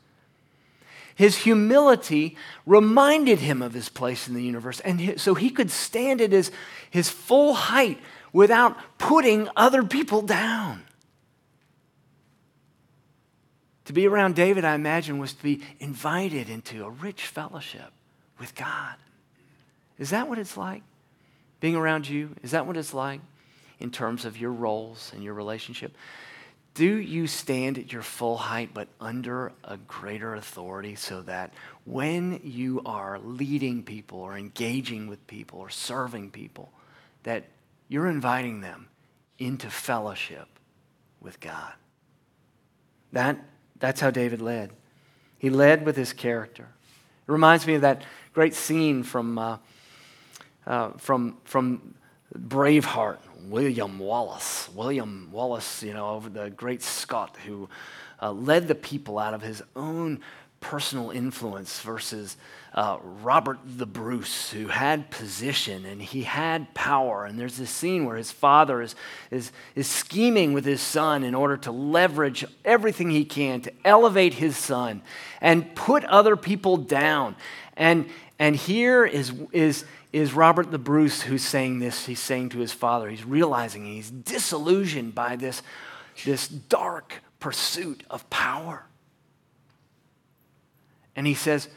His 1.15 1.37
humility 1.37 2.37
reminded 2.65 3.39
him 3.39 3.61
of 3.61 3.73
his 3.73 3.89
place 3.89 4.27
in 4.27 4.33
the 4.33 4.43
universe. 4.43 4.79
And 4.81 5.19
so 5.19 5.33
he 5.33 5.49
could 5.49 5.71
stand 5.71 6.21
at 6.21 6.31
his, 6.31 6.51
his 6.89 7.09
full 7.09 7.53
height 7.53 7.99
without 8.31 8.77
putting 8.97 9.49
other 9.55 9.83
people 9.83 10.21
down. 10.21 10.83
To 13.87 13.93
be 13.93 14.05
around 14.05 14.35
David, 14.35 14.65
I 14.65 14.75
imagine, 14.75 15.17
was 15.17 15.31
to 15.31 15.41
be 15.41 15.61
invited 15.79 16.49
into 16.49 16.83
a 16.83 16.89
rich 16.89 17.25
fellowship 17.25 17.93
with 18.37 18.53
God. 18.53 18.95
Is 19.97 20.09
that 20.09 20.27
what 20.27 20.37
it's 20.37 20.57
like? 20.57 20.83
Being 21.61 21.77
around 21.77 22.07
you? 22.09 22.35
Is 22.43 22.51
that 22.51 22.67
what 22.67 22.75
it's 22.75 22.93
like 22.93 23.21
in 23.79 23.89
terms 23.89 24.25
of 24.25 24.37
your 24.37 24.51
roles 24.51 25.13
and 25.15 25.23
your 25.23 25.33
relationship? 25.33 25.95
Do 26.73 26.97
you 26.97 27.27
stand 27.27 27.77
at 27.77 27.93
your 27.93 28.01
full 28.01 28.35
height 28.35 28.71
but 28.73 28.89
under 28.99 29.53
a 29.63 29.77
greater 29.77 30.35
authority 30.35 30.95
so 30.95 31.21
that 31.21 31.53
when 31.85 32.41
you 32.43 32.81
are 32.85 33.19
leading 33.19 33.83
people 33.83 34.19
or 34.19 34.37
engaging 34.37 35.07
with 35.07 35.25
people 35.27 35.59
or 35.59 35.69
serving 35.69 36.31
people, 36.31 36.73
that 37.23 37.45
you're 37.87 38.09
inviting 38.09 38.59
them 38.59 38.89
into 39.39 39.69
fellowship 39.69 40.49
with 41.21 41.39
God? 41.39 41.71
That 43.13 43.39
that's 43.79 44.01
how 44.01 44.11
David 44.11 44.41
led. 44.41 44.71
He 45.37 45.49
led 45.49 45.85
with 45.85 45.95
his 45.95 46.13
character. 46.13 46.63
It 47.27 47.31
reminds 47.31 47.67
me 47.67 47.75
of 47.75 47.81
that 47.81 48.03
great 48.33 48.55
scene 48.55 49.03
from, 49.03 49.37
uh, 49.37 49.57
uh, 50.65 50.91
from, 50.97 51.37
from 51.43 51.93
Braveheart, 52.37 53.19
William 53.47 53.99
Wallace. 53.99 54.69
William 54.73 55.29
Wallace, 55.31 55.83
you 55.83 55.93
know, 55.93 56.19
the 56.19 56.49
great 56.49 56.81
Scot 56.81 57.35
who 57.45 57.69
uh, 58.21 58.31
led 58.31 58.67
the 58.67 58.75
people 58.75 59.19
out 59.19 59.33
of 59.33 59.41
his 59.41 59.61
own 59.75 60.21
personal 60.59 61.11
influence 61.11 61.79
versus 61.81 62.37
uh, 62.73 62.97
Robert 63.23 63.57
the 63.65 63.85
Bruce, 63.85 64.51
who 64.51 64.67
had 64.67 65.09
position 65.09 65.85
and 65.85 66.01
he 66.01 66.23
had 66.23 66.73
power. 66.73 67.25
And 67.25 67.39
there's 67.39 67.57
this 67.57 67.71
scene 67.71 68.05
where 68.05 68.17
his 68.17 68.31
father 68.31 68.81
is, 68.81 68.95
is, 69.31 69.51
is 69.75 69.87
scheming 69.87 70.53
with 70.53 70.65
his 70.65 70.81
son 70.81 71.23
in 71.23 71.33
order 71.33 71.57
to 71.57 71.71
leverage 71.71 72.45
everything 72.63 73.09
he 73.09 73.25
can 73.25 73.61
to 73.61 73.73
elevate 73.83 74.35
his 74.35 74.57
son 74.57 75.01
and 75.41 75.73
put 75.75 76.03
other 76.05 76.35
people 76.35 76.77
down. 76.77 77.35
And, 77.75 78.09
and 78.37 78.55
here 78.55 79.05
is, 79.05 79.33
is, 79.51 79.85
is 80.13 80.33
Robert 80.33 80.69
the 80.69 80.77
Bruce 80.77 81.21
who's 81.21 81.43
saying 81.43 81.79
this. 81.79 82.05
He's 82.05 82.19
saying 82.19 82.49
to 82.49 82.59
his 82.59 82.73
father, 82.73 83.09
he's 83.09 83.25
realizing 83.25 83.85
he's 83.85 84.11
disillusioned 84.11 85.15
by 85.15 85.35
this, 85.35 85.63
this 86.25 86.47
dark 86.47 87.21
pursuit 87.39 88.03
of 88.09 88.29
power. 88.29 88.85
And 91.17 91.25
he 91.25 91.33
says, 91.33 91.67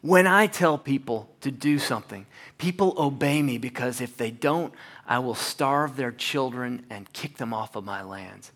When 0.00 0.26
I 0.28 0.46
tell 0.46 0.78
people 0.78 1.28
to 1.40 1.50
do 1.50 1.80
something, 1.80 2.24
people 2.56 2.94
obey 2.96 3.42
me 3.42 3.58
because 3.58 4.00
if 4.00 4.16
they 4.16 4.30
don't, 4.30 4.72
I 5.06 5.18
will 5.18 5.34
starve 5.34 5.96
their 5.96 6.12
children 6.12 6.86
and 6.88 7.12
kick 7.12 7.36
them 7.36 7.52
off 7.52 7.74
of 7.74 7.84
my 7.84 8.02
lands. 8.02 8.52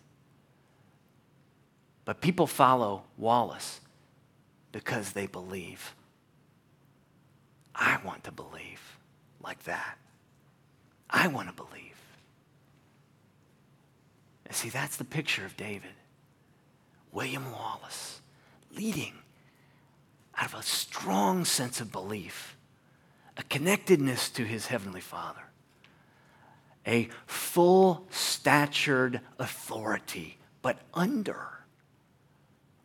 But 2.05 2.21
people 2.21 2.47
follow 2.47 3.03
Wallace 3.17 3.81
because 4.71 5.11
they 5.11 5.27
believe. 5.27 5.93
I 7.75 7.99
want 8.03 8.23
to 8.23 8.31
believe 8.31 8.97
like 9.43 9.63
that. 9.63 9.97
I 11.09 11.27
want 11.27 11.49
to 11.49 11.53
believe. 11.53 11.81
And 14.45 14.55
see, 14.55 14.69
that's 14.69 14.95
the 14.95 15.03
picture 15.03 15.45
of 15.45 15.57
David. 15.57 15.91
William 17.11 17.51
Wallace 17.51 18.21
leading 18.75 19.13
out 20.37 20.53
of 20.53 20.59
a 20.59 20.63
strong 20.63 21.45
sense 21.45 21.79
of 21.79 21.91
belief, 21.91 22.57
a 23.37 23.43
connectedness 23.43 24.29
to 24.31 24.43
his 24.43 24.67
heavenly 24.67 25.01
Father, 25.01 25.43
a 26.85 27.09
full 27.25 28.05
statured 28.09 29.21
authority, 29.39 30.37
but 30.61 30.79
under 30.93 31.47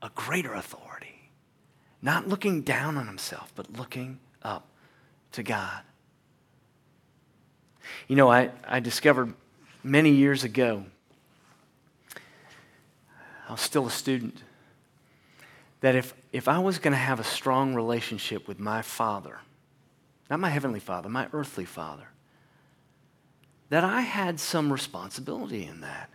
a 0.02 0.10
greater 0.14 0.54
authority. 0.54 1.30
Not 2.00 2.28
looking 2.28 2.62
down 2.62 2.96
on 2.96 3.06
himself, 3.06 3.52
but 3.56 3.76
looking 3.76 4.20
up 4.42 4.68
to 5.32 5.42
God. 5.42 5.82
You 8.06 8.16
know, 8.16 8.30
I, 8.30 8.50
I 8.66 8.80
discovered 8.80 9.34
many 9.82 10.10
years 10.10 10.44
ago, 10.44 10.84
I 13.48 13.52
was 13.52 13.60
still 13.60 13.86
a 13.86 13.90
student, 13.90 14.42
that 15.80 15.96
if, 15.96 16.14
if 16.32 16.48
I 16.48 16.58
was 16.58 16.78
going 16.78 16.92
to 16.92 16.98
have 16.98 17.20
a 17.20 17.24
strong 17.24 17.74
relationship 17.74 18.46
with 18.46 18.58
my 18.58 18.82
Father, 18.82 19.40
not 20.30 20.40
my 20.40 20.50
heavenly 20.50 20.80
Father, 20.80 21.08
my 21.08 21.28
earthly 21.32 21.64
Father, 21.64 22.08
that 23.70 23.84
I 23.84 24.00
had 24.00 24.40
some 24.40 24.72
responsibility 24.72 25.64
in 25.64 25.80
that. 25.80 26.10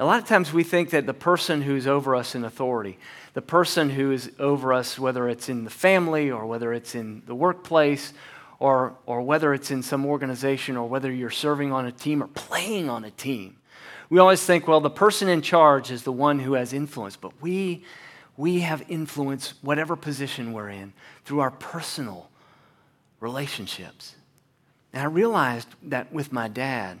A 0.00 0.04
lot 0.04 0.22
of 0.22 0.28
times 0.28 0.52
we 0.52 0.62
think 0.62 0.90
that 0.90 1.06
the 1.06 1.14
person 1.14 1.60
who's 1.60 1.86
over 1.86 2.14
us 2.14 2.34
in 2.34 2.44
authority, 2.44 2.98
the 3.34 3.42
person 3.42 3.90
who 3.90 4.12
is 4.12 4.30
over 4.38 4.72
us, 4.72 4.98
whether 4.98 5.28
it's 5.28 5.48
in 5.48 5.64
the 5.64 5.70
family 5.70 6.30
or 6.30 6.46
whether 6.46 6.72
it's 6.72 6.94
in 6.94 7.22
the 7.26 7.34
workplace 7.34 8.12
or, 8.60 8.96
or 9.06 9.22
whether 9.22 9.52
it's 9.52 9.72
in 9.72 9.82
some 9.82 10.06
organization 10.06 10.76
or 10.76 10.88
whether 10.88 11.10
you're 11.10 11.30
serving 11.30 11.72
on 11.72 11.86
a 11.86 11.92
team 11.92 12.22
or 12.22 12.28
playing 12.28 12.88
on 12.88 13.04
a 13.04 13.10
team, 13.10 13.57
we 14.10 14.18
always 14.18 14.42
think, 14.42 14.66
well, 14.66 14.80
the 14.80 14.90
person 14.90 15.28
in 15.28 15.42
charge 15.42 15.90
is 15.90 16.02
the 16.02 16.12
one 16.12 16.38
who 16.38 16.54
has 16.54 16.72
influence, 16.72 17.16
but 17.16 17.32
we, 17.42 17.84
we 18.36 18.60
have 18.60 18.82
influence, 18.88 19.54
whatever 19.62 19.96
position 19.96 20.52
we're 20.52 20.70
in, 20.70 20.92
through 21.24 21.40
our 21.40 21.50
personal 21.50 22.30
relationships. 23.20 24.16
And 24.92 25.02
I 25.02 25.06
realized 25.06 25.68
that 25.84 26.12
with 26.12 26.32
my 26.32 26.48
dad, 26.48 27.00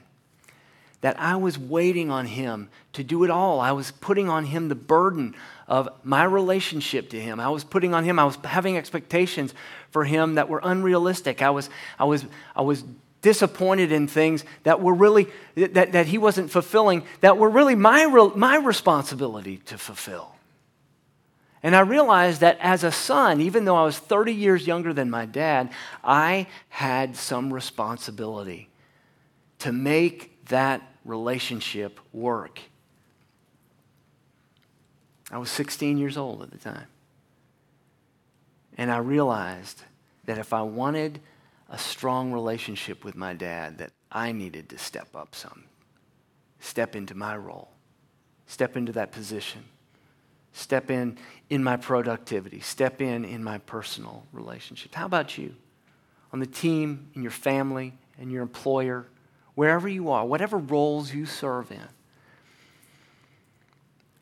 that 1.00 1.18
I 1.18 1.36
was 1.36 1.58
waiting 1.58 2.10
on 2.10 2.26
him 2.26 2.68
to 2.92 3.04
do 3.04 3.22
it 3.24 3.30
all. 3.30 3.60
I 3.60 3.72
was 3.72 3.92
putting 3.92 4.28
on 4.28 4.44
him 4.46 4.68
the 4.68 4.74
burden 4.74 5.34
of 5.68 5.88
my 6.02 6.24
relationship 6.24 7.10
to 7.10 7.20
him. 7.20 7.38
I 7.38 7.48
was 7.48 7.62
putting 7.62 7.94
on 7.94 8.04
him, 8.04 8.18
I 8.18 8.24
was 8.24 8.36
having 8.44 8.76
expectations 8.76 9.54
for 9.90 10.04
him 10.04 10.34
that 10.34 10.48
were 10.48 10.60
unrealistic. 10.62 11.40
I 11.40 11.50
was, 11.50 11.70
I 11.98 12.04
was, 12.04 12.24
I 12.56 12.62
was 12.62 12.84
disappointed 13.22 13.92
in 13.92 14.06
things 14.06 14.44
that 14.62 14.80
were 14.80 14.94
really, 14.94 15.28
that, 15.56 15.92
that 15.92 16.06
he 16.06 16.18
wasn't 16.18 16.50
fulfilling, 16.50 17.04
that 17.20 17.36
were 17.36 17.50
really 17.50 17.74
my, 17.74 18.06
my 18.36 18.56
responsibility 18.56 19.58
to 19.66 19.76
fulfill. 19.78 20.34
And 21.62 21.74
I 21.74 21.80
realized 21.80 22.40
that 22.40 22.56
as 22.60 22.84
a 22.84 22.92
son, 22.92 23.40
even 23.40 23.64
though 23.64 23.76
I 23.76 23.84
was 23.84 23.98
30 23.98 24.32
years 24.32 24.66
younger 24.66 24.92
than 24.92 25.10
my 25.10 25.26
dad, 25.26 25.70
I 26.04 26.46
had 26.68 27.16
some 27.16 27.52
responsibility 27.52 28.68
to 29.60 29.72
make 29.72 30.44
that 30.46 30.82
relationship 31.04 31.98
work. 32.12 32.60
I 35.32 35.38
was 35.38 35.50
16 35.50 35.98
years 35.98 36.16
old 36.16 36.42
at 36.42 36.52
the 36.52 36.58
time. 36.58 36.86
And 38.76 38.92
I 38.92 38.98
realized 38.98 39.82
that 40.26 40.38
if 40.38 40.52
I 40.52 40.62
wanted 40.62 41.20
a 41.68 41.78
strong 41.78 42.32
relationship 42.32 43.04
with 43.04 43.14
my 43.14 43.34
dad, 43.34 43.78
that 43.78 43.92
I 44.10 44.32
needed 44.32 44.68
to 44.70 44.78
step 44.78 45.14
up 45.14 45.34
some, 45.34 45.64
step 46.60 46.96
into 46.96 47.14
my 47.14 47.36
role, 47.36 47.70
step 48.46 48.76
into 48.76 48.92
that 48.92 49.12
position, 49.12 49.64
step 50.52 50.90
in 50.90 51.18
in 51.50 51.62
my 51.62 51.76
productivity, 51.76 52.60
step 52.60 53.00
in 53.00 53.24
in 53.24 53.44
my 53.44 53.58
personal 53.58 54.24
relationships. 54.32 54.94
How 54.94 55.06
about 55.06 55.36
you? 55.36 55.54
On 56.32 56.40
the 56.40 56.46
team, 56.46 57.10
in 57.14 57.22
your 57.22 57.30
family, 57.30 57.94
and 58.18 58.32
your 58.32 58.42
employer, 58.42 59.06
wherever 59.54 59.88
you 59.88 60.10
are, 60.10 60.26
whatever 60.26 60.58
roles 60.58 61.12
you 61.12 61.26
serve 61.26 61.70
in, 61.70 61.88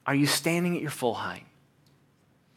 are 0.06 0.14
you 0.14 0.26
standing 0.26 0.76
at 0.76 0.82
your 0.82 0.90
full 0.90 1.14
height, 1.14 1.46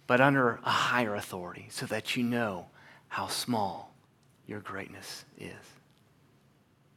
but 0.06 0.22
under 0.22 0.60
a 0.64 0.70
higher 0.70 1.16
authority 1.16 1.68
so 1.70 1.86
that 1.88 2.16
you 2.16 2.24
know 2.24 2.68
how 3.08 3.28
small 3.28 3.92
your 4.50 4.60
greatness 4.60 5.26
is? 5.38 5.54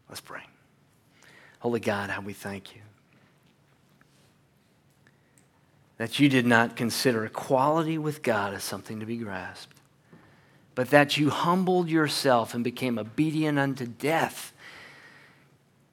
Let's 0.08 0.20
pray. 0.20 0.42
Holy 1.60 1.80
God, 1.80 2.10
how 2.10 2.20
we 2.20 2.32
thank 2.32 2.74
you 2.74 2.80
that 5.98 6.18
you 6.18 6.28
did 6.28 6.46
not 6.46 6.74
consider 6.74 7.24
equality 7.24 7.96
with 7.96 8.22
God 8.22 8.54
as 8.54 8.64
something 8.64 8.98
to 8.98 9.06
be 9.06 9.18
grasped, 9.18 9.76
but 10.74 10.90
that 10.90 11.16
you 11.16 11.30
humbled 11.30 11.88
yourself 11.88 12.54
and 12.54 12.64
became 12.64 12.98
obedient 12.98 13.58
unto 13.58 13.86
death 13.86 14.52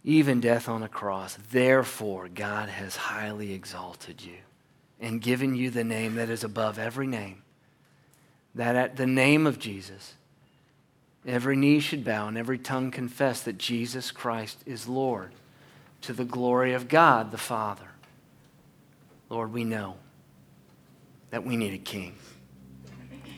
even 0.03 0.39
death 0.39 0.69
on 0.69 0.83
a 0.83 0.89
cross. 0.89 1.37
Therefore, 1.51 2.29
God 2.29 2.69
has 2.69 2.95
highly 2.95 3.53
exalted 3.53 4.21
you 4.21 4.37
and 4.99 5.21
given 5.21 5.55
you 5.55 5.69
the 5.69 5.83
name 5.83 6.15
that 6.15 6.29
is 6.29 6.43
above 6.43 6.79
every 6.79 7.07
name. 7.07 7.43
That 8.55 8.75
at 8.75 8.95
the 8.95 9.05
name 9.05 9.45
of 9.45 9.59
Jesus, 9.59 10.15
every 11.25 11.55
knee 11.55 11.79
should 11.79 12.03
bow 12.03 12.27
and 12.27 12.37
every 12.37 12.57
tongue 12.57 12.91
confess 12.91 13.41
that 13.41 13.57
Jesus 13.57 14.11
Christ 14.11 14.59
is 14.65 14.87
Lord 14.87 15.31
to 16.01 16.13
the 16.13 16.25
glory 16.25 16.73
of 16.73 16.87
God 16.87 17.31
the 17.31 17.37
Father. 17.37 17.87
Lord, 19.29 19.53
we 19.53 19.63
know 19.63 19.97
that 21.29 21.45
we 21.45 21.57
need 21.57 21.73
a 21.73 21.77
king. 21.77 22.15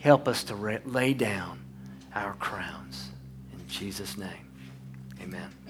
Help 0.00 0.26
us 0.26 0.44
to 0.44 0.80
lay 0.84 1.14
down 1.14 1.60
our 2.14 2.34
crowns. 2.34 3.10
In 3.52 3.68
Jesus' 3.68 4.16
name, 4.16 4.50
amen. 5.20 5.61